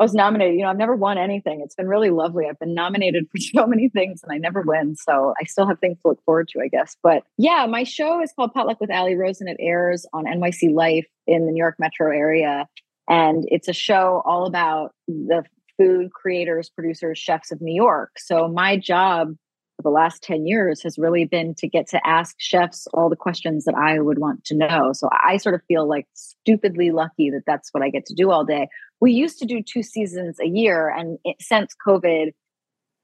I 0.00 0.02
was 0.02 0.14
nominated. 0.14 0.56
You 0.56 0.62
know, 0.62 0.70
I've 0.70 0.78
never 0.78 0.96
won 0.96 1.18
anything. 1.18 1.60
It's 1.62 1.74
been 1.74 1.86
really 1.86 2.08
lovely. 2.08 2.46
I've 2.48 2.58
been 2.58 2.72
nominated 2.72 3.26
for 3.30 3.38
so 3.38 3.66
many 3.66 3.90
things 3.90 4.22
and 4.22 4.32
I 4.32 4.38
never 4.38 4.62
win. 4.62 4.96
So 4.96 5.34
I 5.38 5.44
still 5.44 5.66
have 5.66 5.78
things 5.78 5.98
to 6.00 6.08
look 6.08 6.24
forward 6.24 6.48
to, 6.48 6.60
I 6.60 6.68
guess. 6.68 6.96
But 7.02 7.24
yeah, 7.36 7.66
my 7.68 7.84
show 7.84 8.22
is 8.22 8.32
called 8.34 8.54
Potluck 8.54 8.80
with 8.80 8.90
Ali 8.90 9.14
Rosen 9.14 9.46
and 9.46 9.58
it 9.60 9.62
airs 9.62 10.06
on 10.14 10.24
NYC 10.24 10.72
Life 10.72 11.06
in 11.26 11.44
the 11.44 11.52
New 11.52 11.58
York 11.58 11.76
metro 11.78 12.10
area. 12.10 12.66
And 13.10 13.44
it's 13.48 13.68
a 13.68 13.74
show 13.74 14.22
all 14.24 14.46
about 14.46 14.92
the 15.06 15.44
food 15.76 16.12
creators, 16.14 16.70
producers, 16.70 17.18
chefs 17.18 17.52
of 17.52 17.60
New 17.60 17.74
York. 17.74 18.12
So 18.16 18.48
my 18.48 18.78
job 18.78 19.34
for 19.80 19.90
the 19.90 19.94
last 19.94 20.22
10 20.22 20.46
years 20.46 20.82
has 20.82 20.98
really 20.98 21.24
been 21.24 21.54
to 21.56 21.68
get 21.68 21.88
to 21.88 22.06
ask 22.06 22.36
chefs 22.38 22.86
all 22.94 23.08
the 23.08 23.16
questions 23.16 23.64
that 23.64 23.74
I 23.74 24.00
would 24.00 24.18
want 24.18 24.44
to 24.46 24.56
know. 24.56 24.92
So 24.92 25.08
I 25.12 25.36
sort 25.36 25.54
of 25.54 25.62
feel 25.68 25.88
like 25.88 26.06
stupidly 26.14 26.90
lucky 26.90 27.30
that 27.30 27.42
that's 27.46 27.72
what 27.72 27.82
I 27.82 27.90
get 27.90 28.06
to 28.06 28.14
do 28.14 28.30
all 28.30 28.44
day. 28.44 28.68
We 29.00 29.12
used 29.12 29.38
to 29.38 29.46
do 29.46 29.62
two 29.62 29.82
seasons 29.82 30.38
a 30.40 30.46
year 30.46 30.88
and 30.88 31.18
it, 31.24 31.36
since 31.40 31.74
covid 31.86 32.32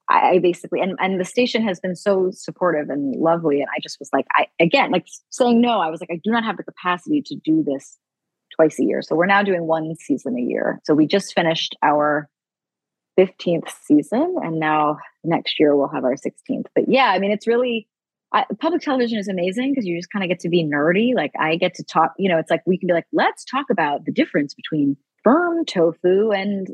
I, 0.08 0.30
I 0.30 0.38
basically 0.38 0.80
and, 0.80 0.96
and 1.00 1.18
the 1.18 1.24
station 1.24 1.66
has 1.66 1.80
been 1.80 1.96
so 1.96 2.30
supportive 2.30 2.90
and 2.90 3.16
lovely 3.16 3.60
and 3.60 3.68
i 3.74 3.80
just 3.80 3.98
was 3.98 4.08
like 4.12 4.26
i 4.34 4.46
again 4.60 4.92
like 4.92 5.06
saying 5.30 5.60
no 5.60 5.80
i 5.80 5.90
was 5.90 6.00
like 6.00 6.10
i 6.12 6.20
do 6.22 6.30
not 6.30 6.44
have 6.44 6.56
the 6.58 6.62
capacity 6.62 7.22
to 7.26 7.36
do 7.44 7.64
this 7.64 7.98
twice 8.56 8.78
a 8.80 8.84
year. 8.84 9.02
So 9.02 9.14
we're 9.14 9.26
now 9.26 9.42
doing 9.42 9.66
one 9.66 9.94
season 9.96 10.36
a 10.36 10.42
year. 10.42 10.80
So 10.84 10.94
we 10.94 11.06
just 11.06 11.34
finished 11.34 11.76
our 11.82 12.28
15th 13.18 13.70
season 13.82 14.36
and 14.42 14.58
now 14.58 14.98
next 15.24 15.58
year 15.58 15.76
we'll 15.76 15.88
have 15.88 16.04
our 16.04 16.14
16th 16.14 16.66
but 16.74 16.84
yeah 16.88 17.06
i 17.06 17.18
mean 17.18 17.30
it's 17.30 17.46
really 17.46 17.88
I, 18.32 18.44
public 18.60 18.82
television 18.82 19.18
is 19.18 19.28
amazing 19.28 19.72
because 19.72 19.86
you 19.86 19.96
just 19.96 20.10
kind 20.10 20.24
of 20.24 20.28
get 20.28 20.40
to 20.40 20.48
be 20.48 20.64
nerdy 20.64 21.14
like 21.14 21.32
i 21.38 21.56
get 21.56 21.74
to 21.74 21.84
talk 21.84 22.12
you 22.18 22.28
know 22.28 22.38
it's 22.38 22.50
like 22.50 22.62
we 22.66 22.78
can 22.78 22.86
be 22.86 22.92
like 22.92 23.06
let's 23.12 23.44
talk 23.44 23.66
about 23.70 24.04
the 24.04 24.12
difference 24.12 24.54
between 24.54 24.96
firm 25.26 25.64
tofu 25.64 26.30
and 26.30 26.68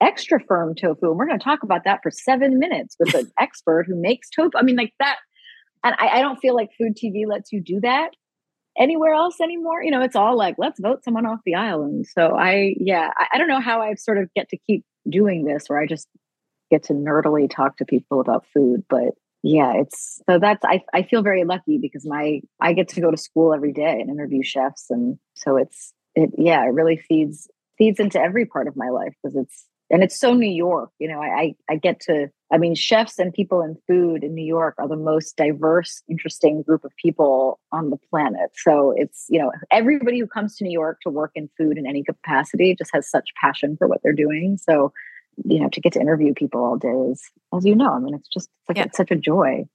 extra 0.00 0.38
firm 0.46 0.74
tofu. 0.74 1.08
And 1.08 1.18
we're 1.18 1.26
going 1.26 1.38
to 1.38 1.44
talk 1.44 1.64
about 1.64 1.82
that 1.84 2.00
for 2.04 2.10
seven 2.10 2.58
minutes 2.58 2.96
with 3.00 3.14
an 3.14 3.30
expert 3.40 3.86
who 3.88 4.00
makes 4.00 4.30
tofu. 4.30 4.56
I 4.56 4.62
mean, 4.62 4.76
like 4.76 4.94
that. 5.00 5.16
And 5.82 5.94
I, 5.98 6.18
I, 6.18 6.20
don't 6.20 6.38
feel 6.38 6.54
like 6.54 6.70
food 6.78 6.96
TV 6.96 7.26
lets 7.26 7.52
you 7.52 7.60
do 7.60 7.80
that 7.80 8.10
anywhere 8.78 9.14
else 9.14 9.40
anymore. 9.40 9.82
You 9.82 9.90
know, 9.90 10.02
it's 10.02 10.16
all 10.16 10.36
like, 10.36 10.56
let's 10.58 10.80
vote 10.80 11.04
someone 11.04 11.26
off 11.26 11.40
the 11.44 11.54
island. 11.54 12.06
So 12.06 12.36
I, 12.36 12.74
yeah, 12.78 13.10
I, 13.16 13.26
I 13.34 13.38
don't 13.38 13.48
know 13.48 13.60
how 13.60 13.80
I 13.80 13.94
sort 13.94 14.18
of 14.18 14.28
get 14.34 14.48
to 14.50 14.58
keep 14.58 14.84
doing 15.08 15.44
this 15.44 15.64
where 15.68 15.80
I 15.80 15.86
just 15.86 16.08
get 16.70 16.84
to 16.84 16.92
nerdily 16.92 17.48
talk 17.48 17.76
to 17.78 17.84
people 17.84 18.20
about 18.20 18.46
food. 18.52 18.84
But 18.88 19.14
yeah, 19.42 19.74
it's 19.76 20.20
so 20.28 20.38
that's, 20.38 20.64
I, 20.64 20.82
I 20.92 21.02
feel 21.02 21.22
very 21.22 21.44
lucky 21.44 21.78
because 21.78 22.04
my, 22.06 22.40
I 22.60 22.72
get 22.72 22.88
to 22.88 23.00
go 23.00 23.10
to 23.10 23.16
school 23.16 23.54
every 23.54 23.72
day 23.72 23.98
and 24.00 24.10
interview 24.10 24.42
chefs. 24.42 24.86
And 24.90 25.18
so 25.34 25.56
it's, 25.56 25.92
it, 26.14 26.30
yeah, 26.36 26.62
it 26.64 26.72
really 26.72 26.96
feeds 26.96 27.48
feeds 27.78 28.00
into 28.00 28.18
every 28.18 28.46
part 28.46 28.68
of 28.68 28.76
my 28.76 28.88
life 28.88 29.12
because 29.22 29.36
it's 29.36 29.66
and 29.90 30.02
it's 30.02 30.18
so 30.18 30.34
New 30.34 30.50
York. 30.50 30.90
You 30.98 31.08
know, 31.08 31.20
I 31.20 31.54
I 31.68 31.76
get 31.76 32.00
to 32.06 32.28
I 32.52 32.58
mean, 32.58 32.74
chefs 32.76 33.18
and 33.18 33.34
people 33.34 33.60
in 33.60 33.76
food 33.88 34.22
in 34.22 34.34
New 34.34 34.44
York 34.44 34.76
are 34.78 34.86
the 34.86 34.96
most 34.96 35.36
diverse, 35.36 36.02
interesting 36.08 36.62
group 36.62 36.84
of 36.84 36.92
people 36.96 37.58
on 37.72 37.90
the 37.90 37.96
planet. 38.08 38.50
So 38.54 38.94
it's, 38.96 39.26
you 39.28 39.40
know, 39.40 39.50
everybody 39.72 40.20
who 40.20 40.28
comes 40.28 40.56
to 40.56 40.64
New 40.64 40.72
York 40.72 41.00
to 41.02 41.10
work 41.10 41.32
in 41.34 41.50
food 41.58 41.76
in 41.76 41.86
any 41.86 42.04
capacity 42.04 42.76
just 42.76 42.90
has 42.94 43.10
such 43.10 43.30
passion 43.40 43.76
for 43.76 43.88
what 43.88 44.00
they're 44.02 44.12
doing. 44.12 44.58
So, 44.58 44.92
you 45.44 45.58
know, 45.58 45.68
to 45.70 45.80
get 45.80 45.92
to 45.94 46.00
interview 46.00 46.34
people 46.34 46.64
all 46.64 46.76
day 46.76 46.88
is, 46.88 47.22
as 47.54 47.64
you 47.64 47.74
know, 47.74 47.92
I 47.92 47.98
mean, 47.98 48.14
it's 48.14 48.28
just 48.28 48.48
it's 48.60 48.68
like 48.68 48.78
yeah. 48.78 48.84
it's 48.84 48.96
such 48.96 49.10
a 49.10 49.16
joy. 49.16 49.66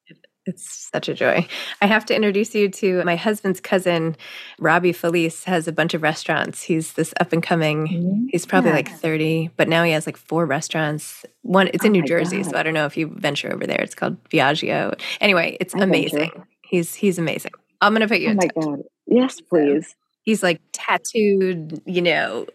It's 0.46 0.90
such 0.92 1.08
a 1.08 1.14
joy. 1.14 1.48
I 1.82 1.86
have 1.86 2.06
to 2.06 2.16
introduce 2.16 2.56
you 2.56 2.68
to 2.70 3.04
my 3.04 3.16
husband's 3.16 3.62
cousin, 3.62 4.16
Robbie 4.58 4.92
Felice, 4.92 5.44
has 5.44 5.68
a 5.68 5.72
bunch 5.72 5.94
of 5.94 6.02
restaurants. 6.02 6.64
He's 6.64 6.94
this 6.94 7.14
up 7.20 7.32
and 7.32 7.44
coming, 7.44 7.88
mm-hmm. 7.88 8.26
he's 8.30 8.48
probably 8.48 8.72
yeah. 8.72 8.78
like 8.78 8.90
30, 8.90 9.52
but 9.56 9.68
now 9.68 9.84
he 9.84 9.92
has 9.92 10.08
like 10.08 10.18
four 10.18 10.48
restaurants. 10.48 11.26
One, 11.44 11.70
it's 11.74 11.86
in 11.86 11.92
oh 11.92 11.94
New 11.94 12.04
Jersey, 12.04 12.42
God. 12.42 12.52
so 12.52 12.58
I 12.58 12.64
don't 12.64 12.74
know 12.74 12.88
if 12.88 12.98
you 12.98 13.08
venture 13.08 13.54
over 13.54 13.68
there. 13.68 13.82
It's 13.82 13.94
called 13.94 14.24
Viaggio. 14.30 15.00
Anyway, 15.20 15.58
it's 15.60 15.76
I 15.76 15.80
amazing. 15.80 16.32
Venture. 16.32 16.48
He's 16.64 16.96
he's 16.96 17.20
amazing. 17.20 17.52
I'm 17.80 17.94
going 17.94 18.02
to 18.02 18.08
put 18.08 18.20
you 18.20 18.32
oh 18.32 18.34
my 18.34 18.48
God. 18.60 18.80
Yes, 19.06 19.42
please. 19.42 19.96
He's 20.24 20.42
like 20.42 20.62
tattooed, 20.72 21.82
you 21.86 22.02
know, 22.02 22.48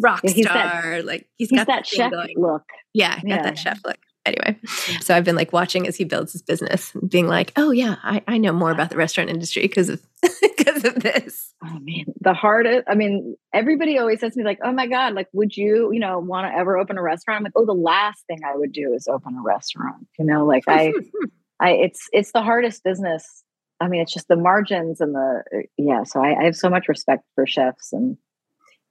rock 0.00 0.20
yeah, 0.24 0.30
he's 0.30 0.46
star. 0.46 0.82
That, 0.96 1.04
like 1.04 1.28
he's, 1.36 1.50
he's 1.50 1.58
got 1.58 1.66
that 1.66 1.86
chef 1.86 2.10
going. 2.10 2.34
look. 2.36 2.64
Yeah, 2.94 3.16
got 3.16 3.24
yeah. 3.24 3.42
that 3.42 3.58
chef 3.58 3.80
look 3.84 3.98
anyway, 4.26 4.58
so 5.00 5.14
I've 5.14 5.24
been 5.24 5.36
like 5.36 5.52
watching 5.52 5.86
as 5.86 5.96
he 5.96 6.04
builds 6.04 6.32
his 6.32 6.42
business, 6.42 6.92
being 7.08 7.28
like, 7.28 7.52
oh 7.56 7.70
yeah, 7.70 7.96
I, 8.02 8.22
I 8.26 8.38
know 8.38 8.52
more 8.52 8.70
about 8.70 8.90
the 8.90 8.96
restaurant 8.96 9.30
industry 9.30 9.62
because 9.62 9.88
of 9.88 10.02
because 10.42 10.84
of 10.84 10.96
this. 10.96 11.54
Oh 11.64 11.78
man, 11.80 12.06
the 12.20 12.34
hardest. 12.34 12.84
I 12.88 12.94
mean, 12.94 13.36
everybody 13.54 13.98
always 13.98 14.20
says 14.20 14.34
to 14.34 14.38
me 14.38 14.44
like, 14.44 14.58
oh 14.62 14.72
my 14.72 14.86
god, 14.86 15.14
like, 15.14 15.28
would 15.32 15.56
you, 15.56 15.90
you 15.92 16.00
know, 16.00 16.18
want 16.18 16.46
to 16.52 16.58
ever 16.58 16.76
open 16.76 16.98
a 16.98 17.02
restaurant? 17.02 17.38
I'm 17.38 17.44
like, 17.44 17.52
oh, 17.56 17.64
the 17.64 17.72
last 17.72 18.26
thing 18.26 18.40
I 18.44 18.56
would 18.56 18.72
do 18.72 18.92
is 18.92 19.08
open 19.08 19.36
a 19.36 19.42
restaurant. 19.42 20.06
You 20.18 20.26
know, 20.26 20.44
like 20.44 20.64
I, 20.68 20.92
I, 21.60 21.70
it's 21.70 22.08
it's 22.12 22.32
the 22.32 22.42
hardest 22.42 22.84
business. 22.84 23.44
I 23.80 23.88
mean, 23.88 24.00
it's 24.00 24.12
just 24.12 24.28
the 24.28 24.36
margins 24.36 25.00
and 25.00 25.14
the 25.14 25.42
uh, 25.54 25.58
yeah. 25.78 26.02
So 26.04 26.20
I, 26.20 26.40
I 26.40 26.44
have 26.44 26.56
so 26.56 26.68
much 26.68 26.88
respect 26.88 27.24
for 27.34 27.46
chefs 27.46 27.92
and 27.92 28.16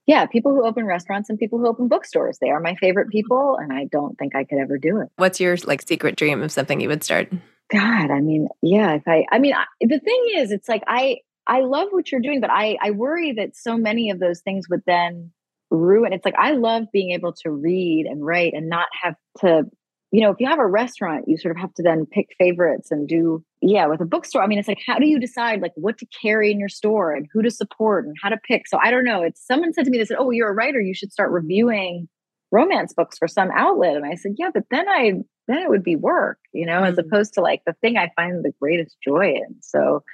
Yeah, 0.06 0.26
people 0.26 0.54
who 0.54 0.64
open 0.64 0.86
restaurants 0.86 1.28
and 1.28 1.38
people 1.38 1.58
who 1.58 1.66
open 1.66 1.88
bookstores. 1.88 2.38
They 2.40 2.50
are 2.50 2.60
my 2.60 2.76
favorite 2.76 3.08
mm. 3.08 3.12
people, 3.12 3.56
and 3.60 3.72
I 3.72 3.86
don't 3.86 4.16
think 4.18 4.34
I 4.36 4.44
could 4.44 4.58
ever 4.58 4.78
do 4.78 5.00
it. 5.00 5.08
What's 5.16 5.40
your 5.40 5.56
like 5.64 5.82
secret 5.86 6.16
dream 6.16 6.42
of 6.42 6.52
something 6.52 6.80
you 6.80 6.88
would 6.88 7.04
start? 7.04 7.32
God, 7.70 8.10
I 8.10 8.20
mean, 8.20 8.48
yeah, 8.62 8.94
if 8.94 9.02
I, 9.08 9.26
I 9.32 9.40
mean, 9.40 9.52
I, 9.54 9.64
the 9.80 9.98
thing 9.98 10.26
is, 10.36 10.52
it's 10.52 10.68
like 10.68 10.84
I, 10.86 11.18
I 11.48 11.60
love 11.60 11.88
what 11.90 12.12
you're 12.12 12.20
doing, 12.20 12.40
but 12.40 12.50
I, 12.50 12.76
I 12.80 12.92
worry 12.92 13.32
that 13.32 13.56
so 13.56 13.76
many 13.76 14.10
of 14.10 14.20
those 14.20 14.40
things 14.40 14.68
would 14.68 14.82
then 14.86 15.32
ruin. 15.70 16.12
It's 16.12 16.24
like 16.24 16.36
I 16.38 16.52
love 16.52 16.84
being 16.92 17.10
able 17.10 17.32
to 17.42 17.50
read 17.50 18.06
and 18.06 18.24
write 18.24 18.54
and 18.54 18.68
not 18.68 18.86
have 19.02 19.16
to 19.40 19.64
you 20.12 20.20
know, 20.20 20.30
if 20.30 20.36
you 20.38 20.46
have 20.46 20.60
a 20.60 20.66
restaurant, 20.66 21.24
you 21.26 21.36
sort 21.36 21.56
of 21.56 21.60
have 21.60 21.74
to 21.74 21.82
then 21.82 22.06
pick 22.06 22.28
favorites 22.38 22.90
and 22.90 23.08
do, 23.08 23.44
yeah, 23.60 23.86
with 23.86 24.00
a 24.00 24.04
bookstore. 24.04 24.42
I 24.42 24.46
mean, 24.46 24.58
it's 24.58 24.68
like, 24.68 24.82
how 24.86 24.98
do 24.98 25.06
you 25.06 25.18
decide 25.18 25.60
like 25.60 25.72
what 25.74 25.98
to 25.98 26.06
carry 26.22 26.50
in 26.50 26.60
your 26.60 26.68
store 26.68 27.12
and 27.12 27.26
who 27.32 27.42
to 27.42 27.50
support 27.50 28.06
and 28.06 28.16
how 28.22 28.28
to 28.28 28.36
pick? 28.36 28.68
So 28.68 28.78
I 28.82 28.90
don't 28.90 29.04
know. 29.04 29.22
It's 29.22 29.44
someone 29.44 29.72
said 29.72 29.84
to 29.84 29.90
me, 29.90 29.98
they 29.98 30.04
said, 30.04 30.18
Oh, 30.20 30.30
you're 30.30 30.50
a 30.50 30.54
writer. 30.54 30.80
You 30.80 30.94
should 30.94 31.12
start 31.12 31.32
reviewing 31.32 32.08
romance 32.52 32.94
books 32.94 33.18
for 33.18 33.26
some 33.26 33.50
outlet. 33.50 33.96
And 33.96 34.06
I 34.06 34.14
said, 34.14 34.36
Yeah, 34.38 34.50
but 34.54 34.64
then 34.70 34.88
I, 34.88 35.14
then 35.48 35.58
it 35.58 35.68
would 35.68 35.84
be 35.84 35.96
work, 35.96 36.38
you 36.52 36.66
know, 36.66 36.80
mm-hmm. 36.80 36.92
as 36.92 36.98
opposed 36.98 37.34
to 37.34 37.40
like 37.40 37.62
the 37.66 37.74
thing 37.80 37.96
I 37.96 38.12
find 38.14 38.44
the 38.44 38.52
greatest 38.60 38.96
joy 39.04 39.34
in. 39.34 39.56
So 39.60 40.04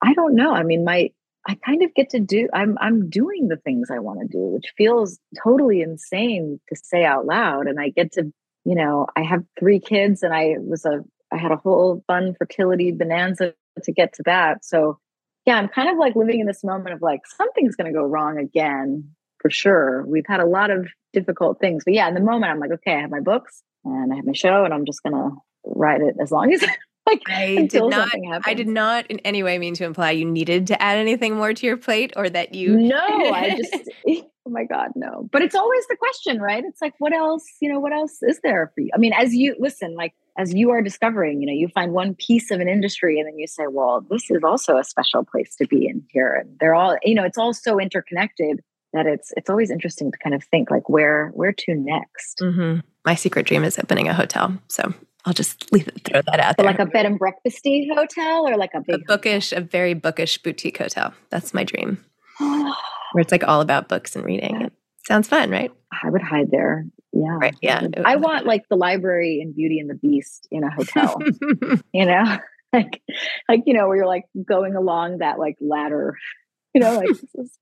I 0.00 0.14
don't 0.14 0.36
know. 0.36 0.54
I 0.54 0.62
mean, 0.62 0.84
my, 0.84 1.10
I 1.48 1.56
kind 1.64 1.82
of 1.82 1.94
get 1.94 2.10
to 2.10 2.18
do 2.18 2.48
I'm 2.52 2.76
I'm 2.80 3.08
doing 3.08 3.46
the 3.46 3.56
things 3.56 3.88
I 3.88 4.00
want 4.00 4.20
to 4.20 4.26
do, 4.26 4.38
which 4.38 4.72
feels 4.76 5.18
totally 5.44 5.80
insane 5.80 6.60
to 6.68 6.76
say 6.76 7.04
out 7.04 7.24
loud. 7.24 7.66
And 7.66 7.78
I 7.78 7.90
get 7.90 8.12
to 8.12 8.32
you 8.66 8.74
know, 8.74 9.06
I 9.14 9.22
have 9.22 9.44
three 9.58 9.78
kids 9.78 10.24
and 10.24 10.34
I 10.34 10.56
was 10.58 10.84
a, 10.84 11.04
I 11.32 11.36
had 11.36 11.52
a 11.52 11.56
whole 11.56 12.02
fun 12.08 12.34
fertility 12.36 12.90
bonanza 12.90 13.54
to 13.80 13.92
get 13.92 14.12
to 14.14 14.24
that. 14.24 14.64
So 14.64 14.98
yeah, 15.46 15.56
I'm 15.56 15.68
kind 15.68 15.88
of 15.88 15.98
like 15.98 16.16
living 16.16 16.40
in 16.40 16.48
this 16.48 16.64
moment 16.64 16.92
of 16.92 17.00
like, 17.00 17.20
something's 17.26 17.76
going 17.76 17.86
to 17.86 17.96
go 17.96 18.04
wrong 18.04 18.38
again 18.38 19.08
for 19.38 19.50
sure. 19.50 20.04
We've 20.06 20.26
had 20.26 20.40
a 20.40 20.46
lot 20.46 20.72
of 20.72 20.88
difficult 21.12 21.60
things, 21.60 21.84
but 21.84 21.94
yeah, 21.94 22.08
in 22.08 22.14
the 22.14 22.20
moment 22.20 22.50
I'm 22.50 22.58
like, 22.58 22.72
okay, 22.72 22.96
I 22.96 23.02
have 23.02 23.10
my 23.10 23.20
books 23.20 23.62
and 23.84 24.12
I 24.12 24.16
have 24.16 24.26
my 24.26 24.32
show 24.32 24.64
and 24.64 24.74
I'm 24.74 24.84
just 24.84 25.02
going 25.04 25.14
to 25.14 25.36
write 25.64 26.00
it 26.00 26.16
as 26.20 26.32
long 26.32 26.52
as 26.52 26.62
like 27.06 27.22
I 27.28 27.68
did 27.70 27.84
not 27.84 28.10
I 28.44 28.54
did 28.54 28.68
not 28.68 29.06
in 29.06 29.20
any 29.20 29.44
way 29.44 29.58
mean 29.58 29.74
to 29.74 29.84
imply 29.84 30.10
you 30.10 30.24
needed 30.24 30.66
to 30.68 30.82
add 30.82 30.98
anything 30.98 31.36
more 31.36 31.54
to 31.54 31.66
your 31.66 31.76
plate 31.76 32.14
or 32.16 32.28
that 32.28 32.52
you 32.52 32.76
No, 32.76 32.96
I 32.98 33.56
just 34.06 34.26
oh 34.46 34.50
my 34.50 34.64
god 34.64 34.90
no 34.94 35.28
but 35.32 35.42
it's 35.42 35.54
always 35.54 35.86
the 35.88 35.96
question 35.96 36.40
right 36.40 36.64
it's 36.64 36.80
like 36.80 36.94
what 36.98 37.12
else 37.12 37.44
you 37.60 37.70
know 37.70 37.80
what 37.80 37.92
else 37.92 38.22
is 38.22 38.40
there 38.42 38.70
for 38.74 38.80
you 38.80 38.90
i 38.94 38.98
mean 38.98 39.12
as 39.12 39.34
you 39.34 39.56
listen 39.58 39.94
like 39.94 40.14
as 40.38 40.54
you 40.54 40.70
are 40.70 40.82
discovering 40.82 41.40
you 41.40 41.46
know 41.46 41.52
you 41.52 41.68
find 41.68 41.92
one 41.92 42.14
piece 42.14 42.50
of 42.50 42.60
an 42.60 42.68
industry 42.68 43.18
and 43.18 43.26
then 43.26 43.38
you 43.38 43.46
say 43.46 43.64
well 43.68 44.04
this 44.10 44.30
is 44.30 44.42
also 44.44 44.76
a 44.76 44.84
special 44.84 45.24
place 45.24 45.56
to 45.56 45.66
be 45.66 45.86
in 45.86 46.02
here 46.10 46.32
and 46.32 46.56
they're 46.60 46.74
all 46.74 46.96
you 47.02 47.14
know 47.14 47.24
it's 47.24 47.38
all 47.38 47.52
so 47.52 47.80
interconnected 47.80 48.62
that 48.92 49.06
it's 49.06 49.32
it's 49.36 49.50
always 49.50 49.70
interesting 49.70 50.12
to 50.12 50.18
kind 50.18 50.34
of 50.34 50.44
think 50.44 50.70
like 50.70 50.88
where 50.88 51.30
where 51.30 51.52
to 51.52 51.74
next 51.74 52.38
mm-hmm. 52.40 52.80
my 53.04 53.14
secret 53.14 53.46
dream 53.46 53.64
is 53.64 53.78
opening 53.78 54.08
a 54.08 54.14
hotel 54.14 54.56
so 54.68 54.92
I'll 55.26 55.32
just 55.32 55.72
leave 55.72 55.88
it, 55.88 56.02
throw 56.04 56.22
that 56.22 56.38
out 56.38 56.56
there. 56.56 56.64
Like 56.64 56.78
a 56.78 56.86
bed 56.86 57.04
and 57.04 57.18
breakfasty 57.18 57.92
hotel 57.92 58.46
or 58.46 58.56
like 58.56 58.70
a 58.74 58.80
big 58.80 58.94
a 58.94 58.98
bookish, 59.06 59.50
hotel? 59.50 59.64
a 59.64 59.66
very 59.66 59.92
bookish 59.92 60.38
boutique 60.38 60.78
hotel. 60.78 61.12
That's 61.30 61.52
my 61.52 61.64
dream. 61.64 61.98
where 63.12 63.22
it's 63.22 63.32
like 63.32 63.46
all 63.46 63.60
about 63.60 63.88
books 63.88 64.16
and 64.16 64.24
reading. 64.24 64.62
It 64.62 64.72
sounds 65.06 65.28
fun, 65.28 65.50
right? 65.50 65.70
I 65.92 66.10
would 66.10 66.22
hide 66.22 66.50
there. 66.50 66.86
Yeah. 67.12 67.38
Right. 67.40 67.56
Yeah. 67.62 67.86
I 68.04 68.16
want 68.16 68.46
like 68.46 68.64
the 68.68 68.76
library 68.76 69.40
in 69.40 69.54
Beauty 69.54 69.78
and 69.78 69.88
the 69.88 69.94
Beast 69.94 70.46
in 70.50 70.64
a 70.64 70.70
hotel. 70.70 71.18
you 71.92 72.06
know? 72.06 72.38
Like 72.72 73.00
like, 73.48 73.60
you 73.64 73.72
know, 73.72 73.86
where 73.86 73.96
you're 73.96 74.06
like 74.06 74.24
going 74.46 74.74
along 74.74 75.18
that 75.18 75.38
like 75.38 75.56
ladder, 75.60 76.16
you 76.74 76.80
know, 76.80 76.96
like 76.96 77.08
this 77.08 77.34
is 77.36 77.58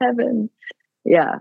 heaven. 0.00 0.50
Yeah. 1.04 1.36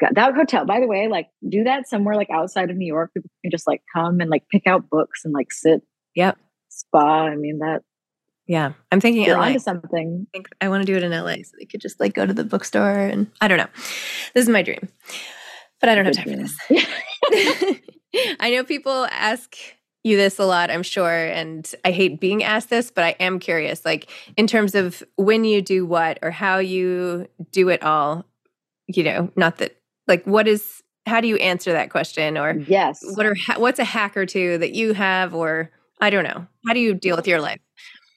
God, 0.00 0.10
that 0.14 0.34
hotel, 0.34 0.64
by 0.64 0.78
the 0.78 0.86
way, 0.86 1.08
like 1.08 1.28
do 1.48 1.64
that 1.64 1.88
somewhere 1.88 2.14
like 2.14 2.30
outside 2.30 2.70
of 2.70 2.76
New 2.76 2.86
York. 2.86 3.12
People 3.14 3.30
can 3.42 3.50
just 3.50 3.66
like 3.66 3.82
come 3.92 4.20
and 4.20 4.30
like 4.30 4.44
pick 4.52 4.66
out 4.66 4.90
books 4.90 5.24
and 5.24 5.32
like 5.32 5.50
sit. 5.50 5.82
Yep. 6.14 6.38
Spa. 6.68 7.26
I 7.26 7.36
mean, 7.36 7.60
that 7.60 7.82
yeah, 8.48 8.72
I'm 8.90 9.00
thinking 9.00 9.24
You're 9.24 9.36
LA. 9.36 9.48
onto 9.48 9.58
something. 9.58 10.26
I 10.26 10.30
think 10.32 10.48
I 10.60 10.68
want 10.68 10.82
to 10.82 10.86
do 10.86 10.96
it 10.96 11.02
in 11.02 11.12
LA 11.12 11.36
so 11.44 11.52
they 11.58 11.66
could 11.66 11.82
just 11.82 12.00
like 12.00 12.14
go 12.14 12.24
to 12.24 12.32
the 12.32 12.44
bookstore 12.44 12.90
and 12.90 13.30
I 13.40 13.48
don't 13.48 13.58
know. 13.58 13.68
This 14.34 14.44
is 14.44 14.48
my 14.48 14.62
dream, 14.62 14.88
but 15.80 15.90
I 15.90 15.94
don't 15.94 16.06
have 16.06 16.14
time 16.14 16.24
for 16.24 16.36
this. 16.36 17.80
I 18.40 18.50
know 18.50 18.64
people 18.64 19.06
ask 19.10 19.54
you 20.02 20.16
this 20.16 20.38
a 20.38 20.46
lot, 20.46 20.70
I'm 20.70 20.82
sure, 20.82 21.26
and 21.26 21.70
I 21.84 21.90
hate 21.90 22.20
being 22.20 22.42
asked 22.42 22.70
this, 22.70 22.90
but 22.90 23.04
I 23.04 23.10
am 23.20 23.38
curious, 23.38 23.84
like 23.84 24.10
in 24.38 24.46
terms 24.46 24.74
of 24.74 25.02
when 25.16 25.44
you 25.44 25.60
do 25.60 25.84
what 25.84 26.18
or 26.22 26.30
how 26.30 26.58
you 26.58 27.28
do 27.52 27.68
it 27.68 27.82
all. 27.82 28.24
You 28.86 29.04
know, 29.04 29.30
not 29.36 29.58
that 29.58 29.76
like 30.06 30.24
what 30.24 30.48
is 30.48 30.82
how 31.04 31.20
do 31.20 31.28
you 31.28 31.36
answer 31.36 31.72
that 31.72 31.90
question 31.90 32.38
or 32.38 32.52
yes 32.66 33.00
what 33.16 33.26
are 33.26 33.36
what's 33.56 33.78
a 33.78 33.84
hack 33.84 34.16
or 34.16 34.26
two 34.26 34.58
that 34.58 34.72
you 34.72 34.94
have 34.94 35.34
or 35.34 35.70
i 36.00 36.10
don't 36.10 36.24
know 36.24 36.46
how 36.66 36.74
do 36.74 36.80
you 36.80 36.94
deal 36.94 37.16
with 37.16 37.26
your 37.26 37.40
life 37.40 37.60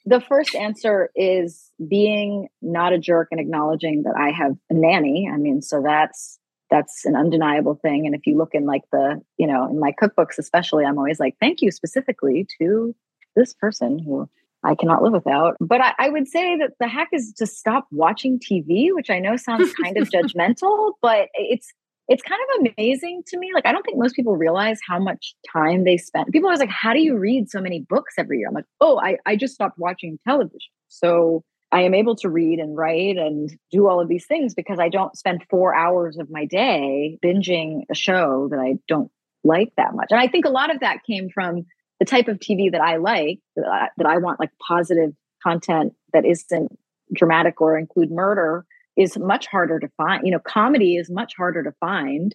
the 0.04 0.20
first 0.20 0.54
answer 0.54 1.10
is 1.14 1.70
being 1.88 2.48
not 2.60 2.92
a 2.92 2.98
jerk 2.98 3.28
and 3.30 3.40
acknowledging 3.40 4.02
that 4.02 4.14
I 4.16 4.30
have 4.30 4.56
a 4.70 4.74
nanny. 4.74 5.30
I 5.32 5.36
mean, 5.36 5.62
so 5.62 5.82
that's 5.84 6.38
that's 6.70 7.04
an 7.04 7.14
undeniable 7.14 7.74
thing. 7.74 8.06
And 8.06 8.14
if 8.14 8.26
you 8.26 8.36
look 8.36 8.54
in 8.54 8.64
like 8.64 8.82
the, 8.90 9.20
you 9.36 9.46
know, 9.46 9.68
in 9.68 9.78
my 9.78 9.92
cookbooks, 9.92 10.38
especially, 10.38 10.86
I'm 10.86 10.96
always 10.96 11.20
like, 11.20 11.36
thank 11.38 11.60
you 11.60 11.70
specifically 11.70 12.46
to 12.58 12.96
this 13.36 13.52
person 13.52 13.98
who 13.98 14.28
I 14.64 14.74
cannot 14.74 15.02
live 15.02 15.12
without. 15.12 15.56
But 15.60 15.82
I, 15.82 15.92
I, 15.98 16.08
would 16.08 16.28
say 16.28 16.56
that 16.56 16.70
the 16.80 16.88
hack 16.88 17.08
is 17.12 17.34
to 17.34 17.46
stop 17.46 17.86
watching 17.90 18.38
TV, 18.38 18.88
which 18.92 19.10
I 19.10 19.18
know 19.18 19.36
sounds 19.36 19.72
kind 19.74 19.98
of 19.98 20.08
judgmental, 20.14 20.92
but 21.02 21.28
it's 21.34 21.72
it's 22.12 22.22
kind 22.22 22.40
of 22.42 22.72
amazing 22.76 23.22
to 23.28 23.38
me. 23.38 23.52
Like, 23.54 23.64
I 23.64 23.72
don't 23.72 23.82
think 23.84 23.96
most 23.96 24.14
people 24.14 24.36
realize 24.36 24.78
how 24.86 24.98
much 24.98 25.34
time 25.50 25.84
they 25.84 25.96
spend. 25.96 26.26
People 26.30 26.50
are 26.50 26.56
like, 26.56 26.68
how 26.68 26.92
do 26.92 27.00
you 27.00 27.16
read 27.16 27.48
so 27.48 27.58
many 27.58 27.80
books 27.88 28.14
every 28.18 28.38
year? 28.38 28.48
I'm 28.48 28.54
like, 28.54 28.66
oh, 28.82 29.00
I, 29.02 29.16
I 29.24 29.34
just 29.34 29.54
stopped 29.54 29.78
watching 29.78 30.18
television. 30.28 30.60
So 30.88 31.42
I 31.72 31.82
am 31.82 31.94
able 31.94 32.14
to 32.16 32.28
read 32.28 32.58
and 32.58 32.76
write 32.76 33.16
and 33.16 33.50
do 33.70 33.88
all 33.88 33.98
of 33.98 34.08
these 34.08 34.26
things 34.26 34.52
because 34.52 34.78
I 34.78 34.90
don't 34.90 35.16
spend 35.16 35.46
four 35.48 35.74
hours 35.74 36.18
of 36.18 36.28
my 36.30 36.44
day 36.44 37.18
binging 37.24 37.84
a 37.90 37.94
show 37.94 38.48
that 38.50 38.58
I 38.58 38.74
don't 38.88 39.10
like 39.42 39.72
that 39.78 39.94
much. 39.94 40.08
And 40.10 40.20
I 40.20 40.28
think 40.28 40.44
a 40.44 40.50
lot 40.50 40.72
of 40.72 40.80
that 40.80 41.04
came 41.06 41.30
from 41.30 41.64
the 41.98 42.04
type 42.04 42.28
of 42.28 42.40
TV 42.40 42.70
that 42.72 42.82
I 42.82 42.96
like, 42.96 43.38
that 43.56 43.66
I, 43.66 43.88
that 43.96 44.06
I 44.06 44.18
want 44.18 44.38
like 44.38 44.50
positive 44.68 45.14
content 45.42 45.94
that 46.12 46.26
isn't 46.26 46.78
dramatic 47.14 47.62
or 47.62 47.78
include 47.78 48.10
murder 48.10 48.66
is 48.96 49.18
much 49.18 49.46
harder 49.46 49.78
to 49.78 49.88
find. 49.96 50.24
You 50.24 50.32
know, 50.32 50.38
comedy 50.38 50.96
is 50.96 51.10
much 51.10 51.34
harder 51.36 51.62
to 51.62 51.72
find. 51.80 52.34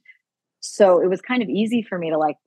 So 0.59 1.01
it 1.01 1.09
was 1.09 1.21
kind 1.21 1.43
of 1.43 1.49
easy 1.49 1.81
for 1.81 1.97
me 1.97 2.09
to 2.09 2.17
like 2.17 2.37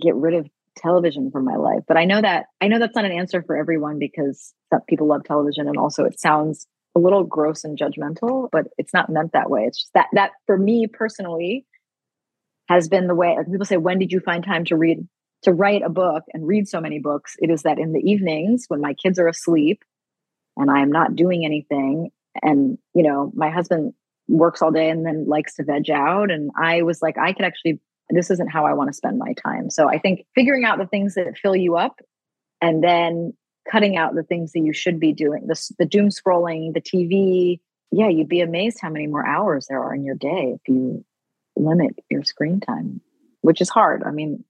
get 0.00 0.14
rid 0.14 0.34
of 0.34 0.48
television 0.76 1.30
from 1.30 1.44
my 1.44 1.56
life. 1.56 1.82
But 1.86 1.96
I 1.96 2.04
know 2.04 2.20
that 2.20 2.46
I 2.60 2.68
know 2.68 2.78
that's 2.78 2.96
not 2.96 3.04
an 3.04 3.12
answer 3.12 3.42
for 3.42 3.56
everyone 3.56 3.98
because 3.98 4.54
people 4.88 5.06
love 5.06 5.24
television 5.24 5.68
and 5.68 5.76
also 5.76 6.04
it 6.04 6.18
sounds 6.18 6.66
a 6.96 7.00
little 7.00 7.24
gross 7.24 7.64
and 7.64 7.78
judgmental, 7.78 8.48
but 8.50 8.68
it's 8.78 8.94
not 8.94 9.10
meant 9.10 9.32
that 9.32 9.50
way. 9.50 9.64
It's 9.64 9.80
just 9.80 9.92
that 9.94 10.06
that 10.12 10.30
for 10.46 10.56
me 10.56 10.86
personally 10.86 11.66
has 12.68 12.88
been 12.88 13.06
the 13.06 13.14
way 13.14 13.34
like 13.36 13.50
people 13.50 13.66
say, 13.66 13.76
when 13.76 13.98
did 13.98 14.12
you 14.12 14.20
find 14.20 14.44
time 14.44 14.64
to 14.66 14.76
read 14.76 15.06
to 15.42 15.52
write 15.52 15.82
a 15.82 15.90
book 15.90 16.24
and 16.32 16.46
read 16.46 16.68
so 16.68 16.80
many 16.80 16.98
books? 16.98 17.36
It 17.38 17.50
is 17.50 17.62
that 17.62 17.78
in 17.78 17.92
the 17.92 18.00
evenings 18.00 18.64
when 18.68 18.80
my 18.80 18.94
kids 18.94 19.18
are 19.18 19.28
asleep 19.28 19.82
and 20.56 20.70
I 20.70 20.80
am 20.80 20.90
not 20.90 21.16
doing 21.16 21.44
anything 21.44 22.10
and 22.42 22.78
you 22.94 23.02
know 23.02 23.32
my 23.34 23.50
husband 23.50 23.92
works 24.28 24.60
all 24.60 24.70
day 24.70 24.90
and 24.90 25.06
then 25.06 25.26
likes 25.26 25.54
to 25.56 25.64
veg 25.64 25.90
out. 25.90 26.30
And 26.30 26.50
i 26.60 26.82
was 26.82 27.02
like 27.02 27.18
i 27.18 27.32
could 27.32 27.44
actually 27.44 27.80
this 28.10 28.30
isn't 28.30 28.50
how 28.50 28.64
i 28.66 28.72
want 28.72 28.88
to 28.88 28.94
spend 28.94 29.18
my 29.18 29.32
time. 29.34 29.70
So 29.70 29.88
i 29.88 29.98
think 29.98 30.26
figuring 30.34 30.64
out 30.64 30.78
the 30.78 30.86
things 30.86 31.14
that 31.14 31.38
fill 31.38 31.56
you 31.56 31.76
up 31.76 32.00
and 32.60 32.82
then 32.82 33.34
cutting 33.70 33.96
out 33.96 34.14
the 34.14 34.22
things 34.22 34.52
that 34.52 34.60
you 34.60 34.72
should 34.72 34.98
be 34.98 35.12
doing 35.12 35.46
the, 35.46 35.72
the 35.78 35.84
doom 35.84 36.08
scrolling 36.08 36.72
the 36.72 36.80
tv 36.80 37.60
yeah 37.92 38.08
you'd 38.08 38.28
be 38.28 38.40
amazed 38.40 38.78
how 38.80 38.88
many 38.88 39.06
more 39.06 39.26
hours 39.26 39.66
there 39.68 39.82
are 39.82 39.94
in 39.94 40.04
your 40.04 40.14
day 40.14 40.54
if 40.54 40.60
you 40.66 41.04
limit 41.56 41.94
your 42.10 42.24
screen 42.24 42.60
time 42.60 43.00
which 43.42 43.60
is 43.60 43.68
hard. 43.68 44.02
I 44.04 44.10
mean 44.10 44.44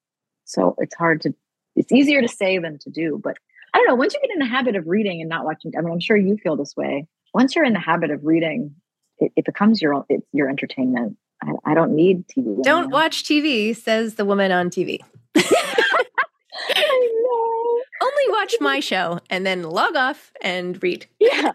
so 0.45 0.75
it's 0.79 0.95
hard 0.95 1.21
to 1.23 1.35
it's 1.77 1.93
easier 1.93 2.21
to 2.21 2.29
say 2.29 2.59
than 2.59 2.79
to 2.79 2.91
do 2.91 3.21
but 3.23 3.37
i 3.73 3.79
don't 3.79 3.87
know 3.87 3.95
once 3.95 4.15
you 4.15 4.21
get 4.21 4.31
in 4.33 4.39
the 4.39 4.47
habit 4.47 4.75
of 4.75 4.87
reading 4.87 5.21
and 5.21 5.29
not 5.29 5.45
watching 5.45 5.73
i 5.77 5.81
mean 5.81 5.93
i'm 5.93 6.01
sure 6.01 6.17
you 6.17 6.37
feel 6.37 6.57
this 6.57 6.75
way 6.77 7.07
once 7.39 7.55
you're 7.55 7.65
in 7.65 7.73
the 7.73 7.79
habit 7.79 8.11
of 8.11 8.25
reading, 8.25 8.75
it, 9.19 9.31
it 9.37 9.45
becomes 9.45 9.81
your 9.81 10.05
it, 10.09 10.25
your 10.33 10.49
entertainment. 10.49 11.17
I, 11.41 11.71
I, 11.71 11.75
don't 11.75 11.95
need 11.95 12.27
TV. 12.27 12.61
Don't 12.65 12.85
anymore. 12.85 13.01
watch 13.01 13.23
TV, 13.23 13.77
says 13.77 14.17
the 14.17 14.25
woman 14.25 14.51
on 14.51 14.71
TV. 14.71 14.99
I 15.37 17.11
know. 17.23 18.09
Only 18.09 18.41
watch 18.41 18.55
my 18.61 18.81
show 18.81 19.21
and 19.31 19.47
then 19.47 19.63
log 19.63 19.95
off 19.95 20.33
and 20.43 20.83
read. 20.83 21.07
Yeah. 21.21 21.53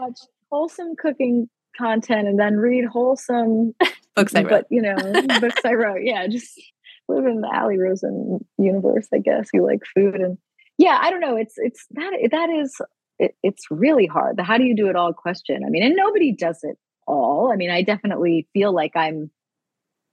watch 0.00 0.18
wholesome 0.50 0.96
cooking 0.96 1.50
content 1.76 2.26
and 2.26 2.38
then 2.38 2.56
read 2.56 2.86
wholesome 2.86 3.74
books 4.16 4.34
I 4.34 4.44
wrote. 4.44 4.48
But, 4.48 4.66
you 4.70 4.80
know, 4.80 4.96
books 5.40 5.60
I 5.62 5.74
wrote. 5.74 6.00
Yeah. 6.04 6.26
Just 6.26 6.58
live 7.06 7.26
in 7.26 7.42
the 7.42 7.50
Ali 7.54 7.76
Rosen 7.76 8.40
universe, 8.56 9.08
I 9.12 9.18
guess. 9.18 9.50
You 9.52 9.62
like 9.62 9.80
food 9.94 10.14
and 10.14 10.38
yeah, 10.78 10.98
I 11.02 11.10
don't 11.10 11.20
know. 11.20 11.36
It's 11.36 11.54
it's 11.58 11.84
that 11.90 12.12
that 12.30 12.48
is 12.48 12.80
it, 13.22 13.36
it's 13.42 13.70
really 13.70 14.06
hard. 14.06 14.36
The 14.36 14.42
how 14.42 14.58
do 14.58 14.64
you 14.64 14.74
do 14.74 14.88
it 14.88 14.96
all 14.96 15.12
question. 15.12 15.62
I 15.64 15.70
mean, 15.70 15.82
and 15.82 15.94
nobody 15.94 16.32
does 16.32 16.58
it 16.62 16.76
all. 17.06 17.50
I 17.52 17.56
mean, 17.56 17.70
I 17.70 17.82
definitely 17.82 18.48
feel 18.52 18.74
like 18.74 18.92
I'm, 18.96 19.30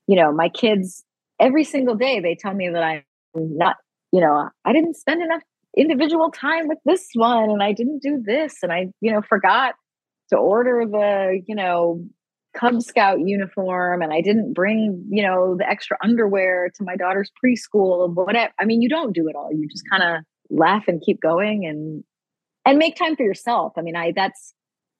you 0.07 0.15
know, 0.15 0.31
my 0.31 0.49
kids 0.49 1.03
every 1.39 1.63
single 1.63 1.95
day 1.95 2.19
they 2.19 2.35
tell 2.35 2.53
me 2.53 2.69
that 2.69 2.83
I'm 2.83 3.03
not, 3.35 3.77
you 4.11 4.21
know, 4.21 4.49
I 4.63 4.73
didn't 4.73 4.95
spend 4.95 5.23
enough 5.23 5.41
individual 5.75 6.29
time 6.31 6.67
with 6.67 6.77
this 6.85 7.07
one 7.13 7.49
and 7.49 7.63
I 7.63 7.73
didn't 7.73 8.01
do 8.01 8.21
this 8.23 8.57
and 8.61 8.71
I, 8.71 8.87
you 9.01 9.11
know, 9.11 9.21
forgot 9.21 9.73
to 10.29 10.37
order 10.37 10.85
the, 10.85 11.41
you 11.47 11.55
know, 11.55 12.03
Cub 12.55 12.81
Scout 12.81 13.19
uniform 13.19 14.01
and 14.01 14.13
I 14.13 14.21
didn't 14.21 14.53
bring, 14.53 15.05
you 15.09 15.23
know, 15.23 15.55
the 15.57 15.67
extra 15.67 15.97
underwear 16.03 16.69
to 16.75 16.83
my 16.83 16.95
daughter's 16.95 17.31
preschool 17.43 18.13
whatever. 18.13 18.51
I 18.59 18.65
mean, 18.65 18.81
you 18.81 18.89
don't 18.89 19.13
do 19.13 19.27
it 19.27 19.35
all. 19.35 19.49
You 19.51 19.67
just 19.67 19.83
kind 19.89 20.03
of 20.03 20.23
laugh 20.51 20.83
and 20.87 21.01
keep 21.01 21.21
going 21.21 21.65
and 21.65 22.03
and 22.65 22.77
make 22.77 22.95
time 22.95 23.15
for 23.15 23.23
yourself. 23.23 23.73
I 23.77 23.81
mean, 23.81 23.95
I 23.95 24.11
that's 24.15 24.53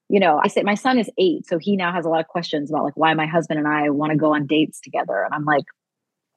you 0.08 0.18
know, 0.18 0.40
I 0.42 0.48
say 0.48 0.62
my 0.62 0.74
son 0.74 0.98
is 0.98 1.08
eight, 1.18 1.46
so 1.46 1.56
he 1.58 1.76
now 1.76 1.92
has 1.92 2.04
a 2.04 2.08
lot 2.08 2.18
of 2.18 2.26
questions 2.26 2.68
about 2.68 2.82
like 2.82 2.96
why 2.96 3.14
my 3.14 3.26
husband 3.26 3.60
and 3.60 3.68
I 3.68 3.90
want 3.90 4.10
to 4.10 4.18
go 4.18 4.34
on 4.34 4.46
dates 4.46 4.80
together. 4.80 5.22
And 5.24 5.32
I'm 5.32 5.44
like, 5.44 5.64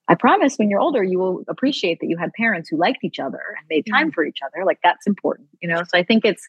I 0.07 0.13
promise 0.13 0.57
when 0.57 0.69
you're 0.69 0.79
older, 0.79 1.03
you 1.03 1.17
will 1.17 1.43
appreciate 1.47 1.99
that 1.99 2.07
you 2.07 2.17
had 2.17 2.31
parents 2.33 2.69
who 2.69 2.77
liked 2.77 3.03
each 3.03 3.19
other 3.19 3.39
and 3.57 3.65
made 3.69 3.87
time 3.89 4.11
for 4.11 4.23
each 4.23 4.39
other. 4.45 4.63
Like 4.63 4.77
that's 4.83 5.07
important, 5.07 5.47
you 5.59 5.67
know? 5.67 5.81
So 5.83 5.97
I 5.97 6.03
think 6.03 6.23
it's, 6.23 6.47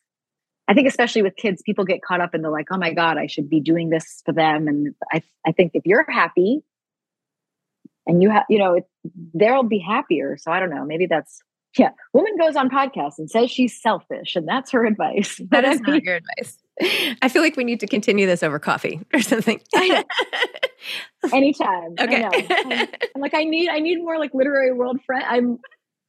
I 0.68 0.74
think 0.74 0.86
especially 0.86 1.22
with 1.22 1.34
kids, 1.36 1.62
people 1.64 1.86
get 1.86 2.02
caught 2.02 2.20
up 2.20 2.34
in 2.34 2.42
the 2.42 2.50
like, 2.50 2.66
oh 2.70 2.76
my 2.76 2.92
God, 2.92 3.16
I 3.16 3.26
should 3.26 3.48
be 3.48 3.60
doing 3.60 3.88
this 3.88 4.22
for 4.26 4.32
them. 4.32 4.68
And 4.68 4.94
I, 5.10 5.22
I 5.46 5.52
think 5.52 5.72
if 5.74 5.86
you're 5.86 6.04
happy 6.10 6.62
and 8.06 8.22
you 8.22 8.28
have, 8.30 8.44
you 8.50 8.58
know, 8.58 8.74
it, 8.74 8.84
they'll 9.32 9.62
be 9.62 9.78
happier. 9.78 10.36
So 10.38 10.50
I 10.50 10.60
don't 10.60 10.70
know, 10.70 10.84
maybe 10.84 11.06
that's, 11.06 11.40
yeah, 11.78 11.90
woman 12.12 12.36
goes 12.38 12.56
on 12.56 12.70
podcast 12.70 13.18
and 13.18 13.30
says 13.30 13.50
she's 13.50 13.80
selfish 13.80 14.36
and 14.36 14.46
that's 14.46 14.70
her 14.72 14.84
advice. 14.84 15.40
That 15.50 15.64
is 15.64 15.80
not 15.80 16.02
your 16.02 16.16
advice. 16.16 16.58
I 17.22 17.28
feel 17.28 17.42
like 17.42 17.56
we 17.56 17.64
need 17.64 17.80
to 17.80 17.86
continue 17.86 18.26
this 18.26 18.42
over 18.42 18.58
coffee 18.58 19.00
or 19.12 19.20
something. 19.20 19.60
Anytime. 21.32 21.94
Okay. 22.00 22.24
I 22.24 22.88
am 23.14 23.20
like, 23.20 23.34
I 23.34 23.44
need, 23.44 23.68
I 23.68 23.78
need 23.78 23.98
more 23.98 24.18
like 24.18 24.34
literary 24.34 24.72
world 24.72 25.00
friend. 25.06 25.24
I'm, 25.26 25.58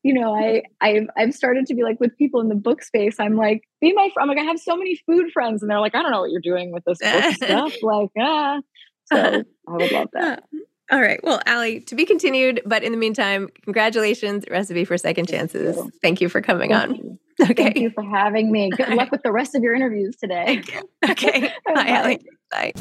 you 0.03 0.13
know, 0.13 0.35
I, 0.35 0.63
I've, 0.81 1.07
I've 1.17 1.33
started 1.33 1.65
to 1.67 1.73
be 1.73 1.83
like 1.83 1.99
with 1.99 2.15
people 2.17 2.41
in 2.41 2.49
the 2.49 2.55
book 2.55 2.83
space. 2.83 3.15
I'm 3.19 3.35
like, 3.35 3.63
be 3.81 3.91
my 3.93 4.09
friend. 4.13 4.29
I'm 4.29 4.35
like, 4.35 4.43
I 4.43 4.47
have 4.47 4.59
so 4.59 4.75
many 4.75 4.99
food 5.07 5.31
friends, 5.31 5.63
and 5.63 5.71
they're 5.71 5.79
like, 5.79 5.95
I 5.95 6.03
don't 6.03 6.11
know 6.11 6.21
what 6.21 6.29
you're 6.29 6.41
doing 6.41 6.71
with 6.71 6.83
this 6.85 6.99
book 6.99 7.33
stuff. 7.33 7.73
Like, 7.81 8.09
ah. 8.19 8.59
So 9.05 9.43
I 9.67 9.71
would 9.71 9.91
love 9.91 10.09
that. 10.13 10.43
All 10.91 11.01
right. 11.01 11.19
Well, 11.23 11.41
Ali, 11.47 11.79
to 11.81 11.95
be 11.95 12.05
continued. 12.05 12.61
But 12.65 12.83
in 12.83 12.91
the 12.91 12.97
meantime, 12.97 13.49
congratulations, 13.63 14.45
Recipe 14.49 14.85
for 14.85 14.97
Second 14.97 15.27
Chances. 15.27 15.75
Thank 15.75 15.85
you, 15.85 15.99
Thank 16.01 16.21
you 16.21 16.29
for 16.29 16.41
coming 16.41 16.69
Thank 16.71 16.89
on. 16.89 16.95
you. 16.95 17.19
Okay. 17.41 17.53
Thank 17.63 17.77
you 17.79 17.89
for 17.89 18.01
having 18.01 18.49
me. 18.49 18.69
Good 18.69 18.93
luck 18.93 19.11
with 19.11 19.21
the 19.21 19.31
rest 19.31 19.55
of 19.55 19.61
your 19.61 19.75
interviews 19.75 20.15
today. 20.15 20.63
Okay. 21.09 21.51
Bye, 21.65 21.99
Ali. 22.01 22.19
Bye. 22.49 22.71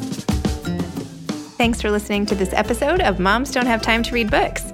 Thanks 1.57 1.83
for 1.83 1.91
listening 1.91 2.25
to 2.27 2.37
this 2.37 2.53
episode 2.53 3.01
of 3.01 3.19
Moms 3.19 3.51
Don't 3.51 3.67
Have 3.67 3.83
Time 3.83 4.05
to 4.05 4.15
Read 4.15 4.31
Books. 4.31 4.74